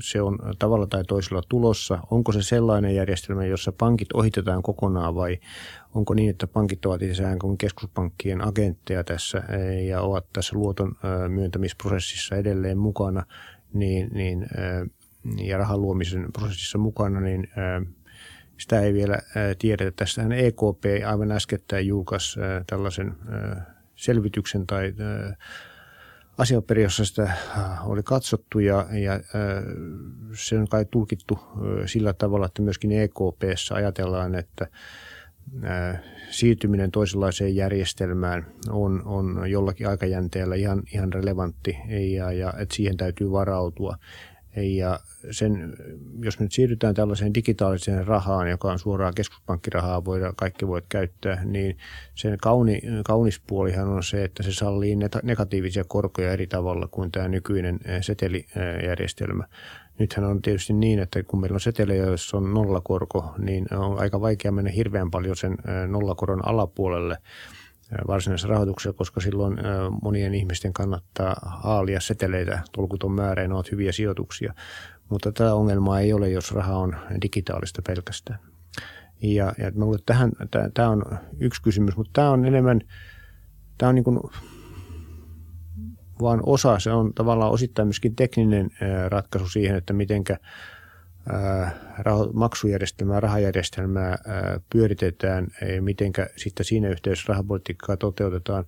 [0.00, 1.98] se on tavalla tai toisella tulossa.
[2.10, 5.38] Onko se sellainen järjestelmä, jossa pankit ohitetaan kokonaan vai
[5.94, 9.42] onko niin, että pankit ovat itse kuin keskuspankkien agentteja tässä
[9.86, 10.96] ja ovat tässä luoton
[11.28, 13.24] myöntämisprosessissa edelleen mukana
[13.72, 14.46] niin, niin,
[15.36, 17.48] ja rahan luomisen prosessissa mukana, niin
[18.60, 19.18] sitä ei vielä
[19.58, 19.92] tiedetä.
[19.96, 23.14] Tästähän EKP aivan äskettäin julkaisi tällaisen
[23.96, 24.94] selvityksen tai
[26.38, 27.34] asiaperi, jossa sitä
[27.84, 29.20] oli katsottu ja, ja
[30.34, 31.38] se on kai tulkittu
[31.86, 34.66] sillä tavalla, että myöskin EKPssä ajatellaan, että
[36.30, 41.76] siirtyminen toisenlaiseen järjestelmään on, on jollakin aikajänteellä ihan, ihan relevantti
[42.14, 43.96] ja, ja että siihen täytyy varautua.
[44.56, 45.76] Ja sen,
[46.22, 51.78] jos nyt siirrytään tällaiseen digitaaliseen rahaan, joka on suoraan keskuspankkirahaa, voida, kaikki voit käyttää, niin
[52.14, 57.28] sen kauni, kaunis puolihan on se, että se sallii negatiivisia korkoja eri tavalla kuin tämä
[57.28, 59.44] nykyinen setelijärjestelmä.
[59.98, 64.20] Nythän on tietysti niin, että kun meillä on setelejä, jos on nollakorko, niin on aika
[64.20, 65.56] vaikea mennä hirveän paljon sen
[65.88, 67.16] nollakoron alapuolelle–
[68.08, 69.58] varsinaisessa rahoituksessa, koska silloin
[70.02, 74.54] monien ihmisten kannattaa haalia seteleitä tolkuton määrä ja ne ovat hyviä sijoituksia.
[75.08, 78.38] Mutta tätä ongelmaa ei ole, jos raha on digitaalista pelkästään.
[79.22, 80.32] Ja, ja mä luulen, että tähän,
[80.74, 81.02] tämä on
[81.40, 82.80] yksi kysymys, mutta tämä on enemmän,
[83.78, 84.20] tämä on niin kuin
[86.22, 88.70] vaan osa, se on tavallaan osittain myöskin tekninen
[89.08, 90.36] ratkaisu siihen, että mitenkä
[92.32, 94.18] maksujärjestelmää, rahajärjestelmää
[94.72, 95.48] pyöritetään,
[95.80, 98.64] mitenkä sitten siinä yhteydessä rahapolitiikkaa toteutetaan.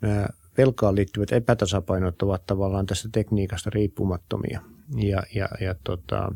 [0.00, 0.26] Nämä
[0.58, 4.60] velkaan liittyvät epätasapainot ovat tavallaan tästä tekniikasta riippumattomia.
[4.96, 6.34] Ja, ja, ja tota,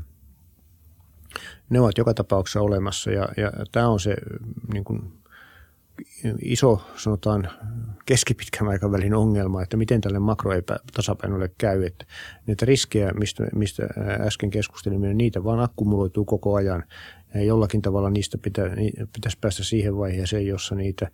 [1.70, 4.16] ne ovat joka tapauksessa olemassa ja, ja tämä on se
[4.72, 5.15] niin kuin,
[6.42, 7.50] iso, sanotaan
[8.06, 11.84] keskipitkän aikavälin ongelma, että miten tälle makroepätasapainolle käy.
[11.84, 12.04] Että
[12.46, 13.82] niitä riskejä, mistä, mistä
[14.20, 16.84] äsken keskustelimme, niitä vaan akkumuloituu koko ajan.
[17.34, 18.62] Ja jollakin tavalla niistä pitä,
[19.14, 21.10] pitäisi päästä siihen vaiheeseen, jossa niitä,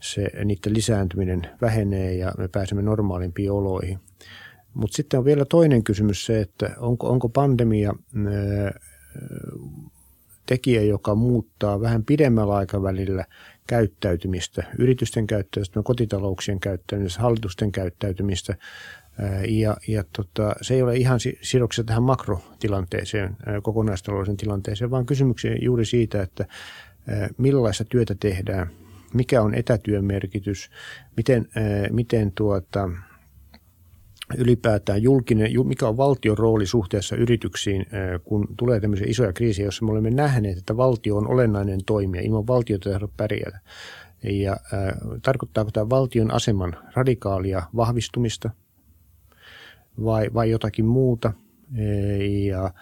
[0.00, 3.98] se, niiden lisääntyminen vähenee ja me pääsemme normaalimpiin oloihin.
[4.74, 7.94] Mutta sitten on vielä toinen kysymys se, että onko, onko pandemia
[10.46, 13.24] tekijä, joka muuttaa vähän pidemmällä aikavälillä
[13.66, 18.56] käyttäytymistä, yritysten käyttäytymistä, kotitalouksien käyttäytymistä, hallitusten käyttäytymistä.
[19.48, 25.84] Ja, ja tota, se ei ole ihan sidoksissa tähän makrotilanteeseen, kokonaistalouden tilanteeseen, vaan kysymyksiä juuri
[25.84, 26.46] siitä, että
[27.38, 28.70] millaista työtä tehdään,
[29.14, 30.70] mikä on etätyön merkitys,
[31.16, 31.48] miten,
[31.90, 32.90] miten tuota,
[34.38, 37.86] ylipäätään julkinen, mikä on valtion rooli suhteessa yrityksiin,
[38.24, 42.22] kun tulee tämmöisiä isoja kriisejä, joissa me olemme nähneet, että valtio on olennainen toimija.
[42.22, 43.60] Ilman valtiota ei pärjätä.
[44.22, 48.50] Ja äh, tarkoittaako tämä valtion aseman radikaalia vahvistumista
[50.04, 51.32] vai, vai jotakin muuta?
[52.46, 52.72] Ja äh,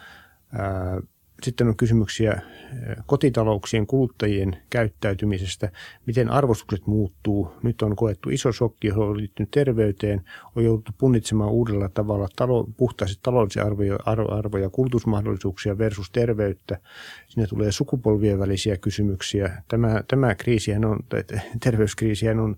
[1.45, 5.70] sitten on kysymyksiä eh, kotitalouksien kuluttajien käyttäytymisestä,
[6.07, 7.53] miten arvostukset muuttuu.
[7.62, 10.22] Nyt on koettu iso shokki, johon on liittynyt terveyteen,
[10.57, 16.78] on jouduttu punnitsemaan uudella tavalla talo, puhtaasti taloudellisia arvoja, arvoja, kulutusmahdollisuuksia versus terveyttä.
[17.28, 19.62] Sinne tulee sukupolvien välisiä kysymyksiä.
[19.68, 20.99] Tämä, tämä kriisihän on,
[21.61, 22.57] terveyskriisihän on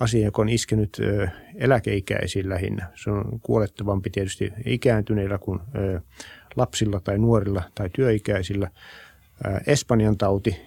[0.00, 2.86] asia, joka on iskenyt eh, eläkeikäisiin lähinnä.
[2.94, 6.02] Se on kuolettavampi tietysti ikääntyneillä kuin eh,
[6.56, 8.70] lapsilla tai nuorilla tai työikäisillä.
[9.66, 10.60] Espanjan tauti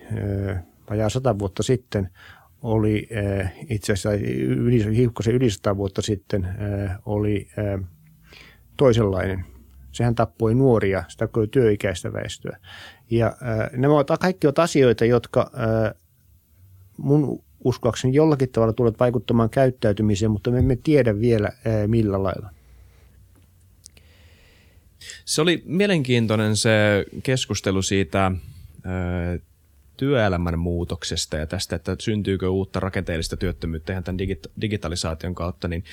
[0.89, 2.09] vajaa sata vuotta sitten
[2.61, 3.09] oli
[3.69, 4.13] itse asiassa
[4.47, 6.47] yli, hiukkasen yli sata vuotta sitten
[7.05, 7.47] oli
[8.77, 9.45] toisenlainen.
[9.91, 12.57] Sehän tappoi nuoria, sitä tappoi työikäistä väestöä.
[13.09, 13.35] Ja
[13.71, 15.51] nämä ovat, kaikki ovat asioita, jotka
[16.97, 21.49] mun uskoakseni jollakin tavalla tulevat vaikuttamaan käyttäytymiseen, mutta me emme tiedä vielä
[21.87, 22.49] millä lailla.
[25.29, 28.31] Se oli mielenkiintoinen se keskustelu siitä
[28.85, 29.39] ö,
[29.97, 35.83] työelämän muutoksesta ja tästä, että syntyykö uutta rakenteellista työttömyyttä ihan tämän digita- digitalisaation kautta, niin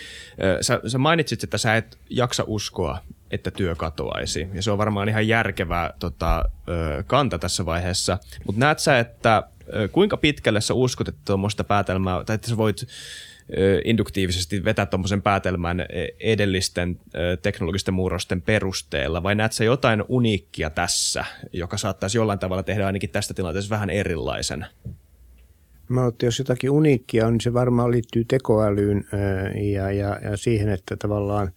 [0.43, 2.99] ö, sä, sä mainitsit, että sä et jaksa uskoa,
[3.31, 4.49] että työ katoaisi.
[4.55, 8.19] Ja se on varmaan ihan järkevä tota, ö, kanta tässä vaiheessa.
[8.47, 9.43] Mutta näet sä, että
[9.93, 12.87] kuinka pitkälle sä uskot, että tuommoista päätelmää, tai että sä voit
[13.85, 15.87] induktiivisesti vetää tuommoisen päätelmän e,
[16.21, 17.01] edellisten
[17.43, 23.11] teknologisten murrosten perusteella, vai näet sä jotain uniikkia tässä, joka saattaisi jollain tavalla tehdä ainakin
[23.11, 24.67] tästä tilanteessa vähän erilaisen?
[25.89, 29.05] Mä että jos jotakin uniikkia on, niin se varmaan liittyy tekoälyyn
[29.73, 31.53] ja, ja, ja siihen, että tavallaan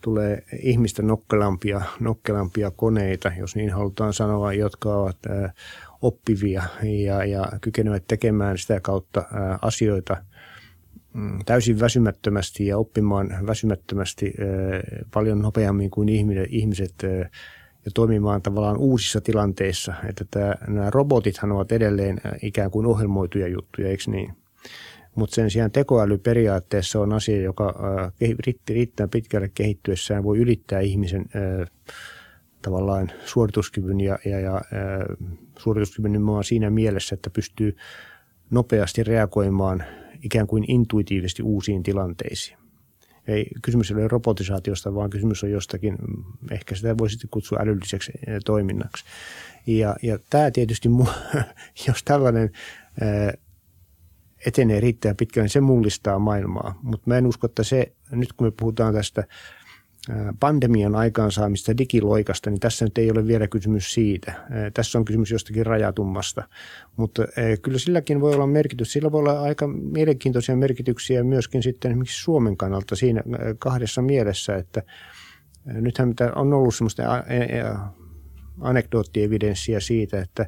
[0.00, 5.16] tulee ihmistä nokkelampia, nokkelampia koneita, jos niin halutaan sanoa, jotka ovat
[6.02, 9.24] oppivia ja, ja kykenevät tekemään sitä kautta
[9.62, 10.16] asioita–
[11.46, 14.34] täysin väsymättömästi ja oppimaan väsymättömästi
[15.14, 16.08] paljon nopeammin kuin
[16.48, 16.94] ihmiset
[17.84, 19.94] ja toimimaan tavallaan uusissa tilanteissa.
[20.08, 24.32] Että tämä, nämä robotithan ovat edelleen ikään kuin ohjelmoituja juttuja, eikö niin?
[25.14, 27.74] Mutta sen sijaan tekoäly periaatteessa on asia, joka
[28.68, 31.24] riittää pitkälle kehittyessään voi ylittää ihmisen
[32.62, 34.60] tavallaan suorituskyvyn ja, ja, ja
[35.58, 37.76] suorituskyvyn nimenomaan siinä mielessä, että pystyy
[38.50, 39.84] nopeasti reagoimaan
[40.22, 42.58] ikään kuin intuitiivisesti uusiin tilanteisiin.
[43.28, 45.96] Ei, kysymys ei ole robotisaatiosta, vaan kysymys on jostakin,
[46.50, 49.04] ehkä sitä voisi sitten kutsua älylliseksi eh, toiminnaksi.
[49.66, 50.88] Ja, ja tämä tietysti,
[51.88, 52.50] jos tällainen
[53.00, 53.32] eh,
[54.46, 56.78] etenee riittää pitkään, niin se mullistaa maailmaa.
[56.82, 59.24] Mutta mä en usko, että se, nyt kun me puhutaan tästä
[60.40, 64.32] pandemian aikaansaamista digiloikasta, niin tässä nyt ei ole vielä kysymys siitä.
[64.74, 66.48] Tässä on kysymys jostakin rajatummasta,
[66.96, 67.22] mutta
[67.62, 68.92] kyllä silläkin voi olla merkitys.
[68.92, 73.22] Sillä voi olla aika mielenkiintoisia merkityksiä myöskin sitten esimerkiksi Suomen kannalta siinä
[73.58, 74.82] kahdessa mielessä, että
[75.64, 77.02] nythän on ollut semmoista
[78.60, 80.46] anekdoottievidenssiä siitä, että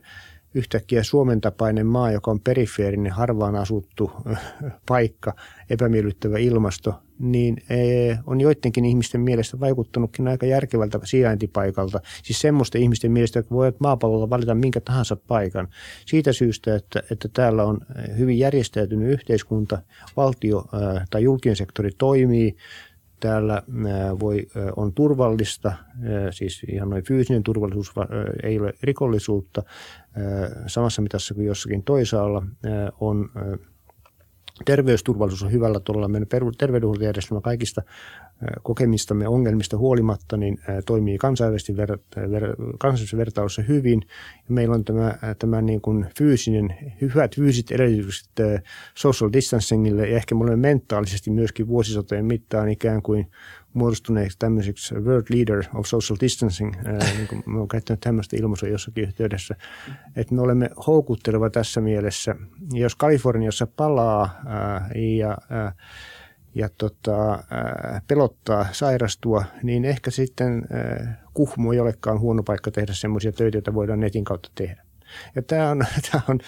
[0.54, 4.10] yhtäkkiä Suomen tapainen maa, joka on perifeerinen, harvaan asuttu
[4.88, 5.34] paikka,
[5.70, 7.76] epämiellyttävä ilmasto, niin e,
[8.26, 12.00] on joidenkin ihmisten mielestä vaikuttanutkin aika järkevältä sijaintipaikalta.
[12.22, 15.68] Siis semmoisten ihmisten mielestä, jotka voivat maapallolla valita minkä tahansa paikan.
[16.06, 17.78] Siitä syystä, että, että täällä on
[18.18, 19.78] hyvin järjestäytynyt yhteiskunta,
[20.16, 20.64] valtio
[21.10, 22.56] tai julkinen sektori toimii,
[23.24, 23.62] täällä
[24.20, 24.46] voi,
[24.76, 25.72] on turvallista,
[26.30, 27.92] siis ihan noin fyysinen turvallisuus,
[28.42, 29.62] ei ole rikollisuutta
[30.66, 32.42] samassa mitassa kuin jossakin toisaalla,
[33.00, 33.30] on
[34.64, 36.08] terveysturvallisuus on hyvällä tuolla.
[36.08, 36.28] Meidän
[36.58, 37.82] terveydenhuoltojärjestelmä kaikista
[38.62, 41.98] kokemistamme ongelmista huolimatta niin toimii kansainvälisesti, ver,
[42.30, 44.02] ver, kansainvälisessä vertailussa hyvin.
[44.36, 48.30] Ja meillä on tämä, tämä niin kuin fyysinen, hyvät fyysiset edellytykset
[48.94, 53.30] social distancingille ja ehkä me olemme mentaalisesti myöskin vuosisatojen mittaan ikään kuin
[53.74, 56.74] muodostuneeksi tämmöiseksi world leader of social distancing,
[57.16, 59.54] niin kuin me on käyttänyt tämmöistä ilmaisua jossakin yhteydessä,
[60.16, 62.34] että me olemme houkutteleva tässä mielessä.
[62.72, 64.30] Jos Kaliforniassa palaa
[65.18, 65.38] ja
[66.54, 67.44] ja tota,
[68.08, 70.68] pelottaa sairastua, niin ehkä sitten
[71.34, 74.84] Kuhmo ei olekaan huono paikka tehdä semmoisia töitä, joita voidaan netin kautta tehdä.
[75.34, 75.78] Ja tämä on,
[76.12, 76.38] tämä on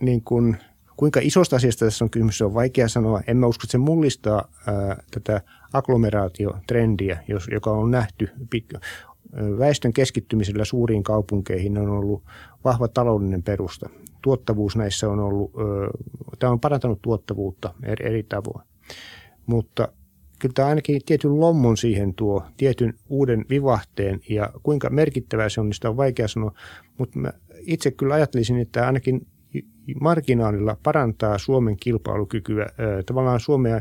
[0.00, 0.56] niin kuin,
[0.96, 3.20] kuinka isosta asiasta tässä on kysymys, on vaikea sanoa.
[3.26, 5.40] En mä usko, että se mullistaa ää, tätä
[5.72, 8.80] agglomeraatiotrendiä, jos, joka on nähty pitkä.
[9.58, 12.22] Väestön keskittymisellä suuriin kaupunkeihin on ollut
[12.64, 13.90] vahva taloudellinen perusta.
[14.22, 15.52] Tuottavuus näissä on ollut,
[16.38, 18.66] tämä on parantanut tuottavuutta eri, eri tavoin.
[19.46, 19.88] Mutta
[20.38, 25.66] kyllä tämä ainakin tietyn lommon siihen tuo, tietyn uuden vivahteen ja kuinka merkittävää se on,
[25.66, 26.52] niin sitä on vaikea sanoa.
[26.98, 29.26] Mutta mä itse kyllä ajattelisin, että ainakin
[30.00, 32.66] marginaalilla parantaa Suomen kilpailukykyä,
[33.06, 33.80] tavallaan Suomea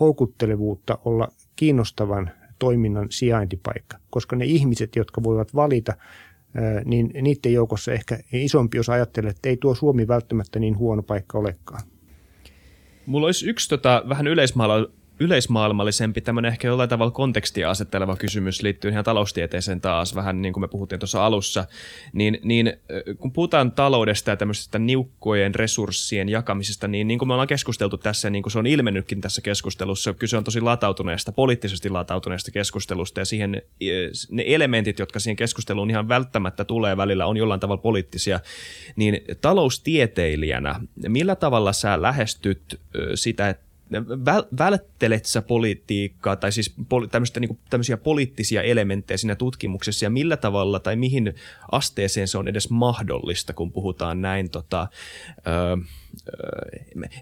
[0.00, 5.92] houkuttelevuutta olla kiinnostavan toiminnan sijaintipaikka, koska ne ihmiset, jotka voivat valita,
[6.84, 11.38] niin niiden joukossa ehkä isompi osa ajattelee, että ei tuo Suomi välttämättä niin huono paikka
[11.38, 11.82] olekaan.
[13.06, 14.90] Mulla olisi yksi tota, vähän yleismaala,
[15.20, 20.60] yleismaailmallisempi, tämmöinen ehkä jollain tavalla kontekstia asetteleva kysymys liittyy ihan taloustieteeseen taas, vähän niin kuin
[20.60, 21.64] me puhuttiin tuossa alussa,
[22.12, 22.72] niin, niin
[23.18, 28.30] kun puhutaan taloudesta ja tämmöisestä niukkojen resurssien jakamisesta, niin niin kuin me ollaan keskusteltu tässä,
[28.30, 33.24] niin kuin se on ilmennytkin tässä keskustelussa, kyse on tosi latautuneesta, poliittisesti latautuneesta keskustelusta ja
[33.24, 33.62] siihen
[34.30, 38.40] ne elementit, jotka siihen keskusteluun ihan välttämättä tulee välillä, on jollain tavalla poliittisia,
[38.96, 42.80] niin taloustieteilijänä, millä tavalla sä lähestyt
[43.14, 43.69] sitä, että
[44.24, 50.10] väl, välttelet sä politiikkaa tai siis poli, tämmöistä, niin tämmöisiä poliittisia elementtejä siinä tutkimuksessa ja
[50.10, 51.34] millä tavalla tai mihin
[51.72, 54.88] asteeseen se on edes mahdollista, kun puhutaan näin tota,
[55.46, 55.76] ö,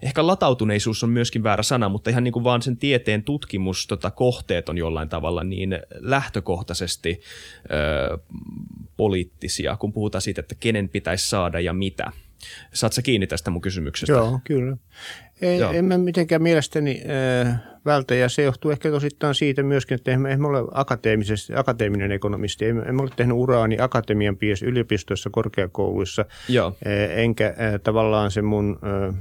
[0.01, 4.11] ehkä latautuneisuus on myöskin väärä sana, mutta ihan niin kuin vaan sen tieteen tutkimus tota,
[4.11, 7.21] kohteet on jollain tavalla niin lähtökohtaisesti
[7.71, 8.17] ö,
[8.97, 12.11] poliittisia, kun puhutaan siitä, että kenen pitäisi saada ja mitä.
[12.73, 14.13] Saat sä kiinni tästä mun kysymyksestä?
[14.13, 14.77] Joo, kyllä.
[15.41, 15.71] En, Joo.
[15.71, 17.01] en mä mitenkään mielestäni
[17.45, 20.59] äh, vältä, ja se johtuu ehkä tosittain siitä myöskin, että emme, emme ole
[21.55, 22.65] akateeminen ekonomisti.
[22.65, 26.67] Emme, emme ole tehnyt uraani akatemian piirissä, yliopistoissa, korkeakouluissa, Joo.
[26.67, 29.15] Äh, enkä äh, tavallaan se mun, äh,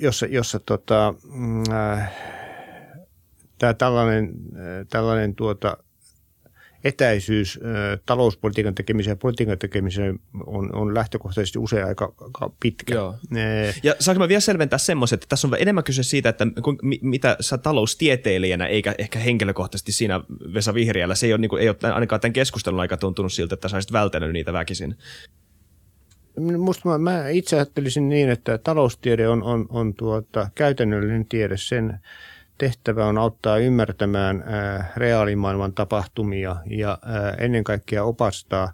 [0.00, 1.14] jossa, jossa tota,
[1.72, 2.12] äh,
[3.58, 5.76] tämä tällainen, äh, tällainen tuota,
[6.84, 7.60] etäisyys
[8.06, 12.94] talouspolitiikan tekemiseen ja politiikan tekemiseen on, on lähtökohtaisesti usein aika, aika pitkä.
[12.94, 13.14] Joo.
[13.82, 17.36] Ja saanko mä vielä selventää semmoisen, että tässä on enemmän kyse siitä, että kun, mitä
[17.40, 20.20] sä taloustieteilijänä, eikä ehkä henkilökohtaisesti siinä
[20.54, 23.54] Vesa Vihriällä, se ei ole, niin kuin, ei ole ainakaan tämän keskustelun aika tuntunut siltä,
[23.54, 24.96] että sä olisit välttänyt niitä väkisin.
[26.58, 31.98] Musta mä, mä itse ajattelisin niin, että taloustiede on, on, on tuota, käytännöllinen tiede sen
[32.58, 34.44] tehtävä on auttaa ymmärtämään
[34.96, 36.98] reaalimaailman tapahtumia ja
[37.38, 38.72] ennen kaikkea opastaa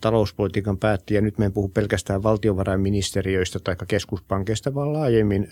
[0.00, 1.20] talouspolitiikan päättäjiä.
[1.20, 5.48] Nyt me en puhu pelkästään valtiovarainministeriöistä tai keskuspankkeista, vaan laajemmin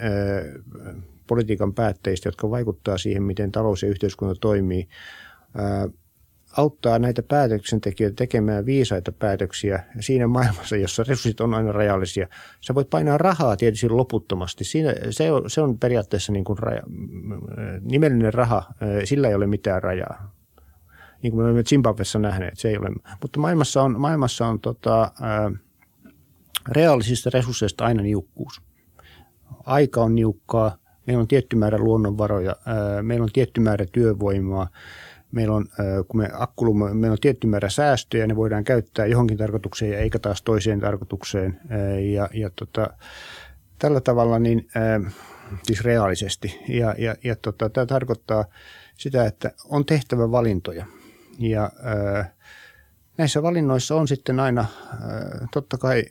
[1.26, 4.88] politiikan päättäjistä, jotka vaikuttaa siihen, miten talous ja yhteiskunta toimii
[6.56, 12.28] auttaa näitä päätöksentekijöitä tekemään viisaita päätöksiä siinä maailmassa, jossa resurssit on aina rajallisia.
[12.60, 14.64] Sä voit painaa rahaa tietysti loputtomasti.
[14.64, 16.82] Siinä, se, on, se on periaatteessa niin kuin raja,
[17.80, 18.62] nimellinen raha,
[19.04, 20.34] sillä ei ole mitään rajaa.
[21.22, 22.90] Niin kuin me olemme Zimbabwessa nähneet, se ei ole.
[23.22, 25.50] Mutta maailmassa on, maailmassa on tota, ää,
[26.68, 28.62] reaalisista resursseista aina niukkuus.
[29.64, 30.76] Aika on niukkaa,
[31.06, 34.68] meillä on tietty määrä luonnonvaroja, ää, meillä on tietty määrä työvoimaa,
[35.34, 35.66] meillä on,
[36.08, 40.18] kun me akkulumme, meillä on tietty määrä säästöjä, ne voidaan käyttää johonkin tarkoitukseen ja eikä
[40.18, 41.60] taas toiseen tarkoitukseen.
[42.12, 42.90] Ja, ja tota,
[43.78, 44.68] tällä tavalla niin,
[45.62, 46.60] siis reaalisesti.
[46.68, 48.44] Ja, ja, ja tota, tämä tarkoittaa
[48.96, 50.86] sitä, että on tehtävä valintoja.
[51.38, 51.70] Ja
[53.18, 54.66] näissä valinnoissa on sitten aina
[55.52, 56.04] totta kai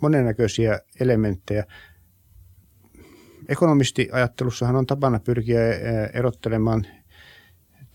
[0.00, 1.64] monennäköisiä elementtejä.
[3.48, 5.60] Ekonomistiajattelussahan on tapana pyrkiä
[6.12, 6.86] erottelemaan–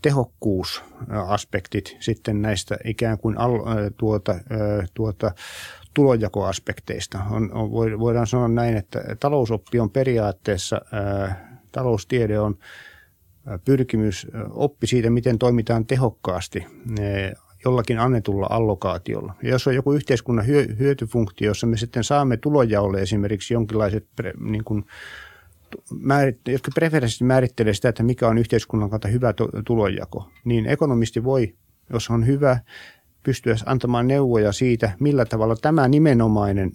[0.02, 3.58] tehokkuusaspektit sitten näistä ikään kuin al,
[3.96, 4.34] tuota,
[4.94, 5.32] tuota,
[5.94, 7.18] tulonjakoaspekteista.
[7.30, 12.58] On, on, voidaan sanoa näin, että talousoppi on periaatteessa, ää, taloustiede on
[13.64, 16.66] pyrkimys, oppi siitä, miten toimitaan tehokkaasti
[17.64, 19.34] jollakin annetulla allokaatiolla.
[19.42, 20.46] Ja jos on joku yhteiskunnan
[20.78, 24.06] hyötyfunktio, jossa me sitten saamme tulojaolle esimerkiksi jonkinlaiset
[24.40, 24.84] niin kuin,
[26.00, 29.34] määrit, jotka preferenssisesti määrittelee sitä, että mikä on yhteiskunnan kannalta hyvä
[29.66, 31.54] tulonjako, niin ekonomisti voi,
[31.92, 32.58] jos on hyvä,
[33.22, 36.72] pystyä antamaan neuvoja siitä, millä tavalla tämä nimenomainen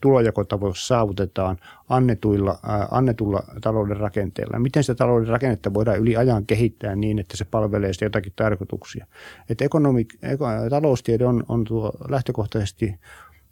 [0.00, 1.56] tulonjakotavoite saavutetaan
[1.88, 2.58] annetuilla,
[2.90, 4.58] annetulla talouden rakenteella.
[4.58, 9.06] Miten sitä talouden rakennetta voidaan yli ajan kehittää niin, että se palvelee sitä jotakin tarkoituksia.
[9.50, 10.14] Että ekonomik,
[10.70, 12.94] taloustiede on, on tuo lähtökohtaisesti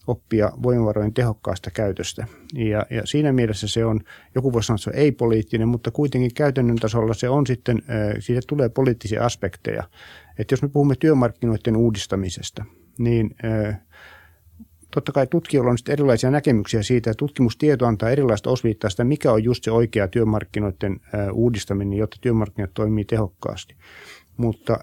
[0.07, 2.27] oppia voimavarojen tehokkaasta käytöstä.
[2.55, 4.01] Ja, ja siinä mielessä se on,
[4.35, 7.83] joku voisi sanoa, että se on ei-poliittinen, mutta kuitenkin käytännön tasolla se on sitten,
[8.19, 9.83] siitä tulee poliittisia aspekteja.
[10.39, 12.65] Että jos me puhumme työmarkkinoiden uudistamisesta,
[12.99, 13.37] niin
[14.91, 19.45] totta kai tutkijoilla on erilaisia näkemyksiä siitä, että tutkimustieto antaa erilaista osviittaa sitä, mikä on
[19.45, 21.01] just se oikea työmarkkinoiden
[21.33, 23.77] uudistaminen, jotta työmarkkinat toimii tehokkaasti.
[24.37, 24.79] Mutta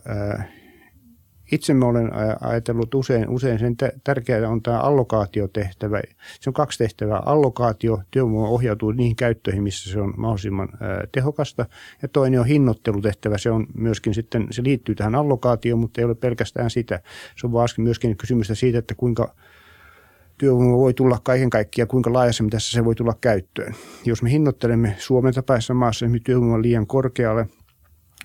[1.52, 6.02] itse mä olen ajatellut usein, usein sen tärkeää on tämä allokaatiotehtävä.
[6.40, 7.22] Se on kaksi tehtävää.
[7.26, 10.70] Allokaatio, työvoima ohjautuu niihin käyttöihin, missä se on mahdollisimman
[11.12, 11.66] tehokasta.
[12.02, 13.38] Ja toinen on hinnoittelutehtävä.
[13.38, 17.00] Se on myöskin sitten, se liittyy tähän allokaatioon, mutta ei ole pelkästään sitä.
[17.36, 19.36] Se on vaan myöskin kysymystä siitä, että kuinka
[20.38, 23.76] työvoima voi tulla kaiken kaikkiaan, kuinka laajassa tässä se voi tulla käyttöön.
[24.06, 27.48] Jos me hinnoittelemme Suomen tapaisessa maassa työvoiman liian korkealle–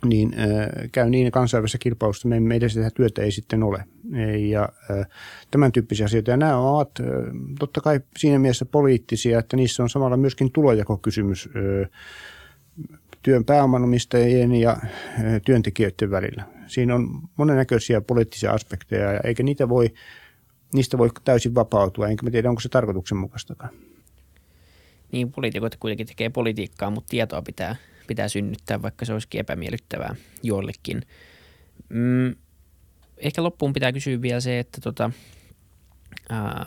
[0.04, 3.84] niin äh, käy niin kansainvälisessä kilpailussa, että meidän sitä työtä ei sitten ole.
[4.48, 5.06] Ja äh,
[5.50, 6.30] tämän tyyppisiä asioita.
[6.30, 7.06] Ja nämä ovat äh,
[7.58, 11.90] totta kai siinä mielessä poliittisia, että niissä on samalla myöskin tulojakokysymys äh,
[13.22, 14.86] työn pääomanomistajien ja äh,
[15.44, 16.44] työntekijöiden välillä.
[16.66, 19.94] Siinä on monennäköisiä poliittisia aspekteja, eikä niitä voi,
[20.74, 23.70] niistä voi täysin vapautua, enkä mä tiedä, onko se tarkoituksenmukaistakaan.
[25.12, 27.76] Niin, poliitikot kuitenkin tekee politiikkaa, mutta tietoa pitää
[28.08, 31.02] pitää synnyttää, vaikka se olisikin epämiellyttävää joillekin.
[31.88, 32.34] Mm,
[33.16, 35.10] ehkä loppuun pitää kysyä vielä se, että tota,
[36.30, 36.66] ää,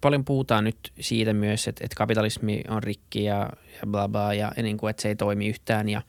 [0.00, 4.52] paljon puhutaan nyt siitä myös, että, että kapitalismi on rikki ja, ja bla bla ja,
[4.56, 6.02] ja niin kuin, että se ei toimi yhtään ja,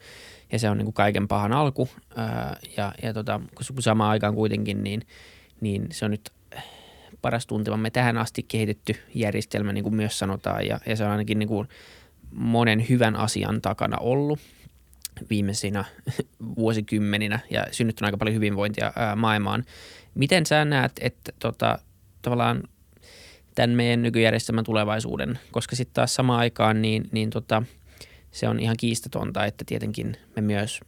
[0.52, 1.88] ja se on niin kuin kaiken pahan alku.
[2.16, 3.40] Ää, ja ja tota,
[3.80, 5.02] samaan aikaan kuitenkin, niin,
[5.60, 6.32] niin se on nyt
[7.22, 11.38] paras tuntemamme tähän asti kehitetty järjestelmä, niin kuin myös sanotaan, ja, ja se on ainakin
[11.38, 11.68] niin kuin
[12.30, 14.38] monen hyvän asian takana ollut
[15.30, 15.84] viimeisinä
[16.58, 19.64] vuosikymmeninä ja synnyttänyt aika paljon hyvinvointia ää, maailmaan.
[20.14, 21.78] Miten sä näet, että tota,
[22.22, 22.62] tavallaan
[23.54, 27.62] tämän meidän nykyjärjestelmän tulevaisuuden, koska sitten taas samaan aikaan niin, niin tota,
[28.30, 30.80] se on ihan kiistatonta, että tietenkin me myös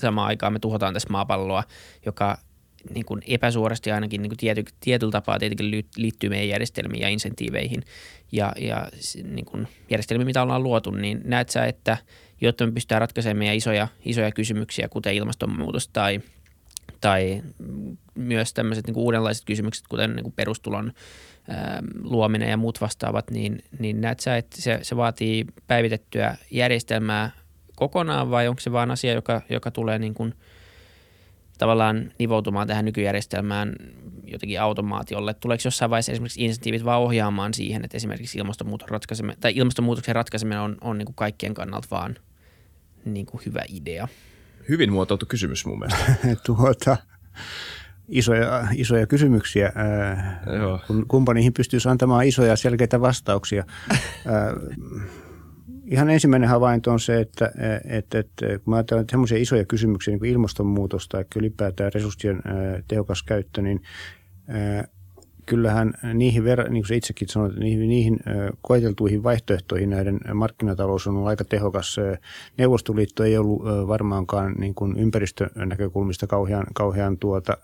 [0.00, 1.64] samaan aikaan me tuhotaan tässä maapalloa,
[2.06, 2.38] joka
[2.94, 7.82] niin kuin epäsuorasti ainakin niin kuin tiety, tietyllä tapaa tietenkin liittyy meidän järjestelmiin ja insentiiveihin.
[8.32, 8.88] Ja, ja
[9.24, 11.96] niin kuin järjestelmiin, mitä ollaan luotu, niin näet sä, että
[12.40, 16.20] jotta me pystytään ratkaisemaan meidän isoja, isoja kysymyksiä, kuten ilmastonmuutos tai,
[17.00, 17.42] tai
[18.14, 20.92] myös tämmöiset niin kuin uudenlaiset kysymykset, kuten niin kuin perustulon
[21.48, 27.30] ää, luominen ja muut vastaavat, niin, niin näet sä, että se, se vaatii päivitettyä järjestelmää
[27.76, 30.34] kokonaan vai onko se vaan asia, joka, joka tulee niin kuin–
[31.58, 33.76] tavallaan nivoutumaan tähän nykyjärjestelmään
[34.24, 35.34] jotenkin automaatiolle?
[35.34, 40.60] Tuleeko jossain vaiheessa esimerkiksi insentiivit vaan ohjaamaan siihen, että esimerkiksi ilmastonmuutoksen ratkaiseminen, tai ilmastonmuutoksen ratkaiseminen
[40.60, 42.16] on, on niin kuin kaikkien kannalta vaan
[43.04, 44.08] niin kuin hyvä idea?
[44.68, 46.14] Hyvin muotoiltu kysymys mun mielestä.
[46.46, 46.96] tuota,
[48.08, 49.72] isoja, isoja kysymyksiä.
[50.58, 50.80] Joo.
[50.86, 53.64] Kun kumppaniin pystyisi antamaan isoja selkeitä vastauksia.
[55.86, 57.52] ihan ensimmäinen havainto on se, että,
[57.84, 62.42] että, että kun mä ajattelen semmoisia isoja kysymyksiä niin kuin ilmastonmuutos tai ylipäätään resurssien
[62.88, 63.82] tehokas käyttö, niin
[65.46, 68.20] kyllähän niihin, ver- niin kuin itsekin sanoit, niihin, niihin
[68.62, 71.96] koeteltuihin vaihtoehtoihin näiden markkinatalous on ollut aika tehokas.
[72.58, 77.56] Neuvostoliitto ei ollut varmaankaan niin kuin ympäristönäkökulmista kauhean, kauhean tuota,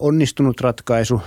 [0.00, 1.20] onnistunut ratkaisu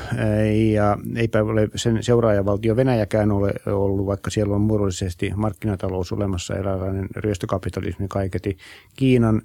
[0.73, 7.07] ja eipä ole sen seuraajavaltio Venäjäkään ole ollut, vaikka siellä on muodollisesti markkinatalous olemassa, eräänlainen
[7.15, 8.57] ryöstökapitalismi kaiketi.
[8.95, 9.41] Kiinan,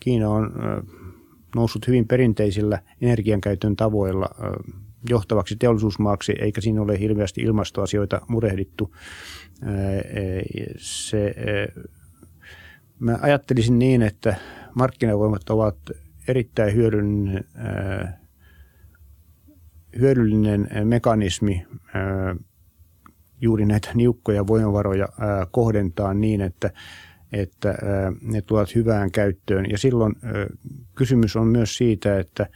[0.00, 0.52] Kiina on
[1.56, 4.28] noussut hyvin perinteisillä energiankäytön tavoilla
[5.10, 8.96] johtavaksi teollisuusmaaksi, eikä siinä ole hirveästi ilmastoasioita murehdittu.
[10.76, 11.34] Se,
[12.98, 14.36] mä ajattelisin niin, että
[14.74, 15.76] markkinavoimat ovat
[16.28, 18.14] erittäin hyödyllinen, äh,
[19.98, 21.66] hyödyllinen mekanismi
[21.96, 22.36] äh,
[23.40, 26.70] juuri näitä niukkoja voimavaroja äh, kohdentaa niin, että,
[27.32, 27.74] että
[28.20, 29.66] ne tuovat hyvään käyttöön.
[29.70, 30.14] Ja silloin
[30.94, 32.46] kysymys on myös siitä, että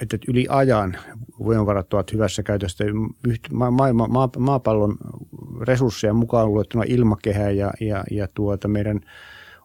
[0.00, 0.96] että yli ajan
[1.38, 2.84] voimavarat ovat hyvässä käytössä.
[3.52, 4.96] Maailma, maa, maapallon
[5.60, 9.00] resursseja mukaan luettuna ilmakehä ja, ja, ja tuota meidän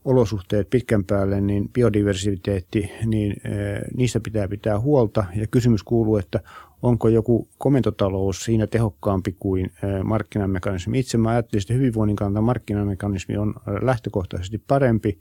[0.06, 3.36] olosuhteet pitkän päälle, niin biodiversiteetti, niin
[3.98, 5.26] niistä pitää pitää huolta.
[5.36, 6.40] Ja kysymys kuuluu, että
[6.82, 9.72] onko joku komentotalous siinä tehokkaampi kuin
[10.04, 11.00] markkinamekanismi.
[11.00, 15.20] Itse mä ajattelin, että hyvinvoinnin kannalta markkinamekanismi on lähtökohtaisesti parempi,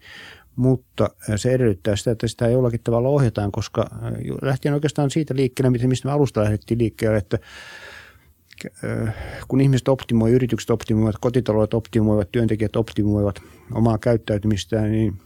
[0.56, 3.90] mutta se edellyttää sitä, että sitä jollakin tavalla ohjataan, koska
[4.42, 7.38] lähtien oikeastaan siitä liikkeelle, mistä me alusta lähdettiin liikkeelle, että
[9.48, 13.42] kun ihmiset optimoivat, yritykset optimoivat, kotitaloudet optimoivat, työntekijät optimoivat
[13.74, 15.18] omaa käyttäytymistään, niin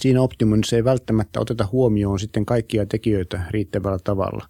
[0.00, 4.48] siinä optimoinnissa ei välttämättä oteta huomioon sitten kaikkia tekijöitä riittävällä tavalla.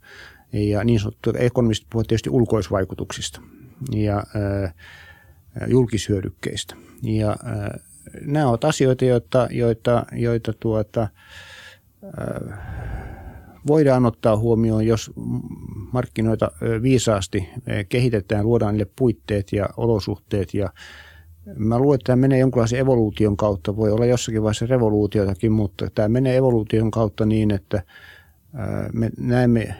[0.52, 3.40] Ja niin sanottu ekonomistit puhuvat tietysti ulkoisvaikutuksista
[3.92, 4.74] ja ää,
[5.66, 6.76] julkishyödykkeistä.
[7.02, 7.36] Ja
[8.24, 11.08] nämä ovat asioita, joita, joita, joita tuota,
[13.66, 15.10] voidaan ottaa huomioon, jos
[15.92, 16.50] markkinoita
[16.82, 17.48] viisaasti
[17.88, 20.70] kehitetään, luodaan niille puitteet ja olosuhteet ja
[21.56, 23.76] Mä luulen, että tämä menee jonkinlaisen evoluution kautta.
[23.76, 27.82] Voi olla jossakin vaiheessa revoluutiotakin, mutta tämä menee evoluution kautta niin, että
[28.92, 29.74] me näemme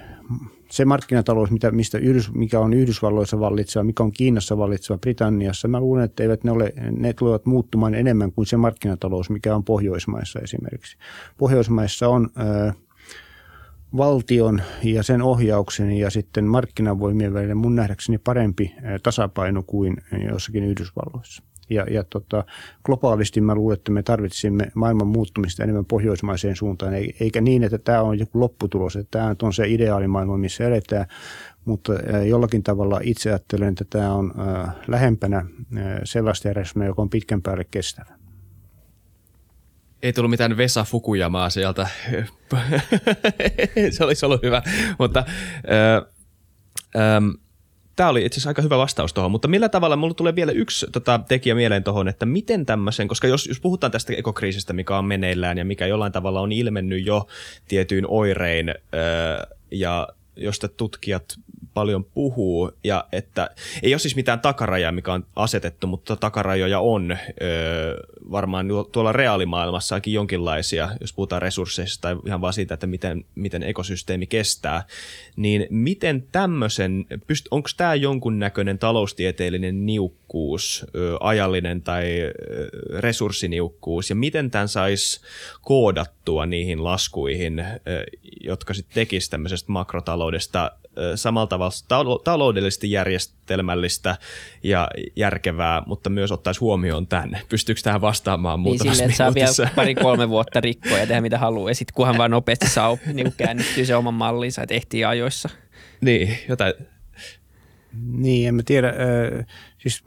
[0.70, 5.81] se markkinatalous, mitä, mistä Yhdys, mikä on Yhdysvalloissa vallitseva, mikä on Kiinassa vallitseva, Britanniassa, mä
[5.81, 10.39] luulen, että eivät ne, ole, ne tulevat muuttumaan enemmän kuin se markkinatalous, mikä on Pohjoismaissa
[10.39, 10.97] esimerkiksi.
[11.39, 12.74] Pohjoismaissa on ää,
[13.97, 19.97] valtion ja sen ohjauksen ja sitten markkinavoimien välillä mun nähdäkseni parempi tasapaino kuin
[20.32, 21.43] jossakin Yhdysvalloissa.
[21.70, 22.45] Ja, ja tota,
[22.84, 28.03] globaalisti mä luulen, että me tarvitsemme maailman muuttumista enemmän pohjoismaiseen suuntaan, eikä niin, että tämä
[28.03, 31.07] on joku lopputulos, että tämä on se ideaalimaailma, missä eletään,
[31.64, 31.93] mutta
[32.28, 34.34] jollakin tavalla itse ajattelen, että tämä on
[34.88, 35.47] lähempänä
[36.05, 38.20] sellaista järjestelmää, joka on pitkän päälle kestävä
[40.03, 41.89] ei tullut mitään Vesa Fukuyamaa sieltä.
[43.97, 44.63] se olisi ollut hyvä,
[44.99, 46.07] mutta äh,
[46.97, 47.31] ähm,
[47.97, 50.87] tämä oli itse asiassa aika hyvä vastaus tuohon, mutta millä tavalla, mulla tulee vielä yksi
[50.93, 55.05] tota, tekijä mieleen tuohon, että miten tämmöisen, koska jos, jos puhutaan tästä ekokriisistä, mikä on
[55.05, 57.27] meneillään ja mikä jollain tavalla on ilmennyt jo
[57.69, 58.77] tietyin oirein äh,
[59.71, 61.25] ja josta tutkijat
[61.81, 63.51] paljon puhuu, ja että
[63.83, 67.16] ei ole siis mitään takarajaa, mikä on asetettu, mutta takarajoja on.
[67.43, 67.97] Öö,
[68.31, 74.26] varmaan tuolla reaalimaailmassakin jonkinlaisia, jos puhutaan resursseista tai ihan vaan siitä, että miten, miten ekosysteemi
[74.26, 74.85] kestää,
[75.37, 77.07] niin miten tämmöisen,
[77.51, 82.33] onko tämä jonkunnäköinen taloustieteellinen niukkuus, öö, ajallinen tai öö,
[82.99, 85.20] resurssiniukkuus, ja miten tämän saisi
[85.62, 88.05] koodattua niihin laskuihin, öö,
[88.41, 90.70] jotka sitten tekisivät tämmöisestä makrotaloudesta
[91.15, 94.17] samalla tavalla taloudellisesti järjestelmällistä
[94.63, 97.39] ja järkevää, mutta myös ottaisi huomioon tämän.
[97.49, 101.39] Pystyykö tähän vastaamaan muutamassa niin sille, että saa vielä pari-kolme vuotta rikkoa ja tehdä mitä
[101.39, 101.71] haluaa.
[101.71, 105.49] Ja sitten kunhan vaan nopeasti saa niin käännettyä se oman mallinsa, että ehtii ajoissa.
[106.01, 106.75] Niin, jotain.
[108.13, 108.89] Niin, en mä tiedä.
[108.89, 109.47] Äh,
[109.79, 110.05] siis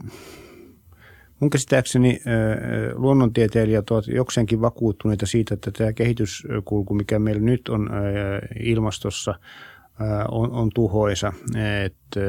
[1.39, 7.89] mun käsittääkseni äh, luonnontieteilijät ovat jokseenkin vakuuttuneita siitä, että tämä kehityskulku, mikä meillä nyt on
[7.91, 7.99] äh,
[8.59, 9.35] ilmastossa–
[10.31, 11.33] on, on tuhoisa.
[11.85, 12.19] että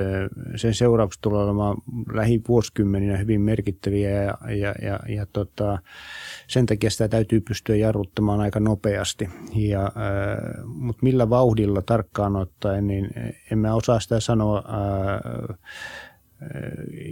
[0.56, 1.76] sen seuraukset tulevat olemaan
[2.12, 5.78] lähivuosikymmeninä hyvin merkittäviä ja, ja, ja, ja tota,
[6.46, 9.28] sen takia sitä täytyy pystyä jarruttamaan aika nopeasti.
[9.54, 9.92] Ja,
[10.64, 13.10] mutta millä vauhdilla tarkkaan ottaen, niin
[13.50, 14.62] en mä osaa sitä sanoa.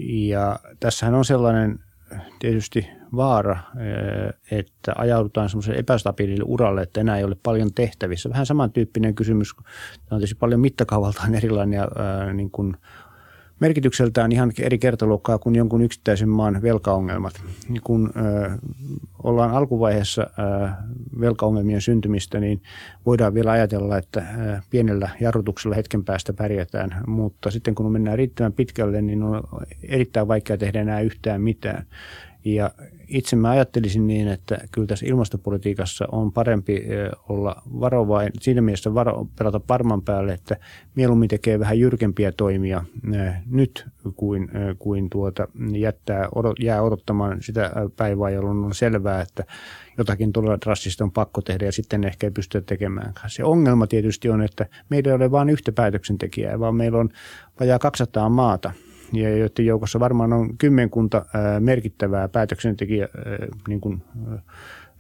[0.09, 1.79] Ja tässähän on sellainen
[2.39, 8.31] tietysti vaara, eh, että ajaudutaan semmoiselle epästabiilille uralle, että enää ei ole paljon tehtävissä.
[8.31, 9.65] Vähän samantyyppinen kysymys, tämä
[10.11, 11.89] on tietysti paljon mittakaavaltaan erilainen ja
[12.33, 12.77] niin kuin
[13.63, 17.35] merkitykseltään ihan eri kertaluokkaa kuin jonkun yksittäisen maan velkaongelmat.
[17.69, 18.51] Niin kun ö,
[19.23, 20.69] ollaan alkuvaiheessa ö,
[21.21, 22.63] velkaongelmien syntymistä, niin
[23.07, 28.53] voidaan vielä ajatella, että ö, pienellä jarrutuksella hetken päästä pärjätään, mutta sitten kun mennään riittävän
[28.53, 29.43] pitkälle, niin on
[29.83, 31.87] erittäin vaikea tehdä enää yhtään mitään.
[32.45, 32.71] Ja
[33.09, 36.85] itse mä ajattelisin niin, että kyllä tässä ilmastopolitiikassa on parempi
[37.29, 40.57] olla varovain, siinä mielessä varo, pelata parman päälle, että
[40.95, 42.85] mieluummin tekee vähän jyrkempiä toimia
[43.47, 43.87] nyt
[44.17, 46.29] kuin, kuin tuota, jättää,
[46.61, 49.45] jää odottamaan sitä päivää, jolloin on selvää, että
[49.99, 53.13] jotakin todella drastista on pakko tehdä ja sitten ehkä ei pystytä tekemään.
[53.27, 57.09] Se ongelma tietysti on, että meillä ei ole vain yhtä päätöksentekijää, vaan meillä on
[57.61, 58.73] vajaa 200 maata–
[59.13, 61.27] ja joiden joukossa varmaan on kymmenkunta
[61.61, 63.09] merkittävää päätöksentekijä
[63.69, 64.03] niin kuin,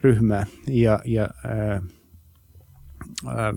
[0.03, 0.47] ryhmää.
[0.69, 1.83] Ja, ja ää,
[3.27, 3.55] ää,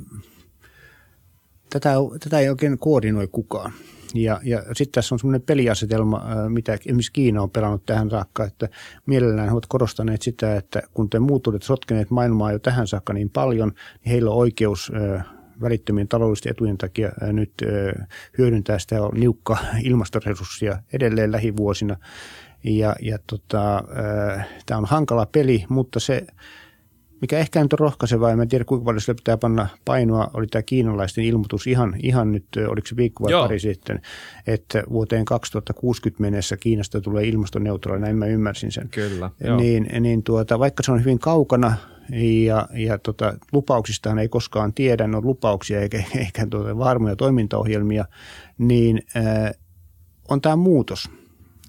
[1.69, 1.93] tätä,
[2.23, 3.71] tätä ei oikein koordinoi kukaan.
[4.13, 8.69] Ja, ja sitten tässä on semmoinen peliasetelma, mitä esimerkiksi Kiina on pelannut tähän saakka, että
[9.05, 13.13] mielellään he ovat korostaneet sitä, että kun te muut olette sotkeneet maailmaa jo tähän saakka
[13.13, 14.91] niin paljon, niin heillä on oikeus
[15.61, 17.53] välittömien taloudellisten etujen takia nyt
[18.37, 21.97] hyödyntää sitä niukkaa ilmastoresurssia edelleen lähivuosina.
[22.63, 23.83] Ja, ja tota,
[24.65, 26.27] tämä on hankala peli, mutta se,
[27.21, 30.63] mikä ehkä nyt on rohkaisevaa, en tiedä kuinka paljon sille pitää panna painoa, oli tämä
[30.63, 33.43] kiinalaisten ilmoitus ihan, ihan nyt, oliko se viikko vai Joo.
[33.43, 34.01] pari sitten,
[34.47, 38.89] että vuoteen 2060 mennessä Kiinasta tulee ilmastoneutraali, näin mä ymmärsin sen.
[38.89, 39.31] Kyllä.
[39.57, 41.73] Niin, niin tuota, vaikka se on hyvin kaukana,
[42.45, 48.05] ja, ja tota, lupauksistahan ei koskaan tiedä, ne on lupauksia eikä, eikä tuota varmoja toimintaohjelmia,
[48.57, 49.51] niin äh,
[50.29, 51.09] on tämä muutos,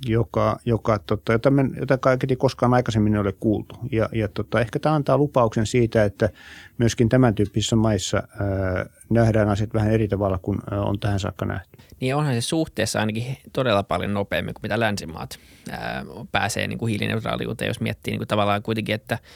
[0.06, 3.74] joka, joka, tota, jota, me, jota kaiketi koskaan aikaisemmin ei ole kuultu.
[3.92, 6.30] Ja, ja tota, ehkä tämä antaa lupauksen siitä, että
[6.78, 11.44] myöskin tämän tyyppisissä maissa ää, nähdään asiat vähän eri tavalla kuin ää, on tähän saakka
[11.44, 11.78] nähty.
[12.00, 15.38] Niin onhan se suhteessa ainakin todella paljon nopeammin kuin mitä länsimaat
[15.70, 19.18] ää, pääsee niin kuin hiilineutraaliuteen, jos miettii niin kuin tavallaan kuitenkin, että–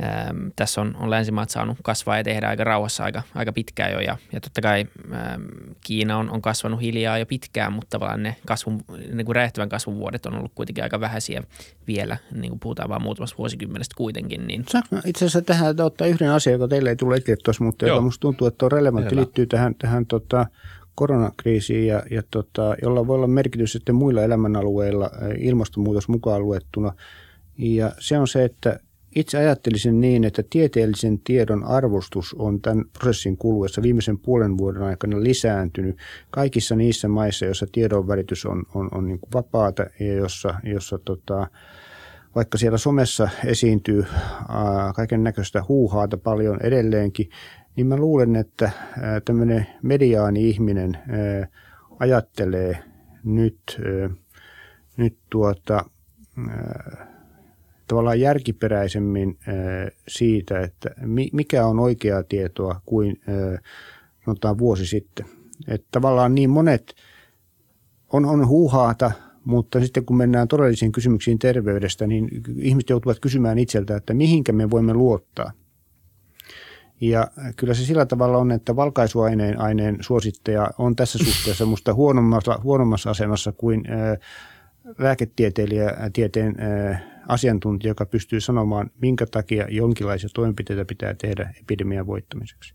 [0.00, 4.00] Ähm, tässä on, on länsimaat saanut kasvaa ja tehdä aika rauhassa aika, aika pitkään jo
[4.00, 5.42] ja, ja totta kai ähm,
[5.80, 8.80] Kiina on, on kasvanut hiljaa jo pitkään, mutta tavallaan ne kasvun,
[9.12, 11.42] niin kuin räjähtävän kasvun vuodet on ollut kuitenkin aika vähäisiä
[11.86, 14.46] vielä, niin kuin puhutaan vaan muutamasta vuosikymmenestä kuitenkin.
[14.46, 14.64] Niin.
[14.68, 17.96] Saanko itse asiassa tähän ottaa yhden asian, joka teille ei tule eteen tuossa, mutta Joo.
[17.96, 20.46] joka musta tuntuu, että on relevantti, liittyy tähän, tähän tota,
[20.94, 26.92] koronakriisiin ja, ja tota, jolla voi olla merkitys sitten muilla elämänalueilla ilmastonmuutos mukaan luettuna.
[27.58, 28.80] Ja se on se, että
[29.14, 35.22] itse ajattelisin niin, että tieteellisen tiedon arvostus on tämän prosessin kuluessa viimeisen puolen vuoden aikana
[35.22, 35.96] lisääntynyt
[36.30, 41.46] kaikissa niissä maissa, joissa tiedonvälitys on, on, on niin kuin vapaata ja jossa, jossa tota,
[42.34, 44.04] vaikka siellä somessa esiintyy
[44.94, 47.30] kaiken näköistä huuhaata paljon edelleenkin,
[47.76, 48.70] niin mä luulen, että
[49.24, 51.48] tämmöinen mediaani ihminen ää,
[51.98, 52.78] ajattelee
[53.24, 53.80] nyt,
[54.96, 55.84] nyt tuota,
[56.48, 57.11] ää,
[57.92, 59.38] tavallaan järkiperäisemmin
[60.08, 60.90] siitä, että
[61.32, 63.20] mikä on oikeaa tietoa kuin
[64.24, 65.26] sanotaan vuosi sitten.
[65.68, 66.94] Että tavallaan niin monet
[68.12, 69.12] on, on huuhaata,
[69.44, 72.28] mutta sitten kun mennään todellisiin kysymyksiin terveydestä, niin
[72.58, 75.52] ihmiset joutuvat kysymään itseltä, että mihinkä me voimme luottaa.
[77.00, 82.60] Ja kyllä se sillä tavalla on, että valkaisuaineen aineen suosittaja on tässä suhteessa minusta huonommassa,
[82.62, 83.82] huonommassa asemassa kuin
[84.98, 86.56] lääketieteilijä, tieteen
[87.28, 92.74] asiantuntija, joka pystyy sanomaan, minkä takia jonkinlaisia toimenpiteitä pitää tehdä epidemian voittamiseksi.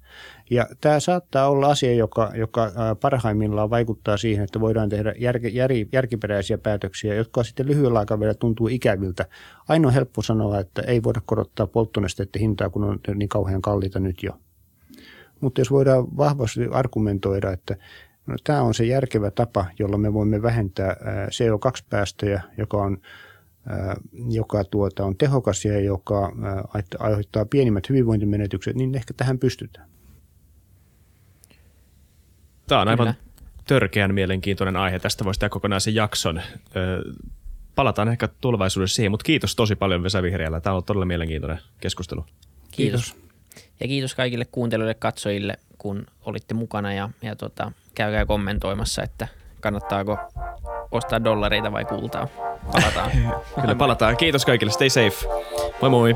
[0.50, 2.72] Ja tämä saattaa olla asia, joka, joka
[3.02, 8.68] parhaimmillaan vaikuttaa siihen, että voidaan tehdä jär, jär, järkiperäisiä päätöksiä, jotka sitten lyhyellä aikavälillä tuntuu
[8.68, 9.26] ikäviltä.
[9.70, 14.24] Ainoa helppo sanoa, että ei voida korottaa polttonesteiden hintaa, kun on niin kauhean kalliita nyt
[14.24, 14.32] jo.
[15.42, 17.76] Mutta jos voidaan vahvasti argumentoida, että
[18.28, 20.96] no, tämä on se järkevä tapa, jolla me voimme vähentää
[21.32, 22.98] CO2-päästöjä, joka on
[24.30, 26.32] joka tuota, on tehokas ja joka
[27.00, 29.90] aiheuttaa pienimmät hyvinvointimenetykset, niin ehkä tähän pystytään.
[32.68, 33.28] Tämä on aivan Kyllä.
[33.66, 35.00] törkeän mielenkiintoinen aihe.
[35.00, 36.42] Tästä voisi tehdä kokonaisen jakson.
[37.76, 40.62] Palataan ehkä tulevaisuudessa siihen, mutta kiitos tosi paljon Vesa Vihreällä.
[40.62, 42.26] Tämä on todella mielenkiintoinen keskustelu.
[42.72, 43.14] Kiitos.
[43.14, 43.28] kiitos.
[43.80, 49.28] Ja kiitos kaikille kuuntelijoille, katsojille, kun olitte mukana ja, ja tota, käykää kommentoimassa, että
[49.60, 50.18] kannattaako
[50.92, 52.28] ostaa dollareita vai kultaa.
[52.72, 53.12] Palataan.
[53.62, 54.18] Kyllä palataan.
[54.18, 54.72] Kiitos kaikille.
[54.72, 55.28] Stay safe.
[55.82, 56.16] Moi moi.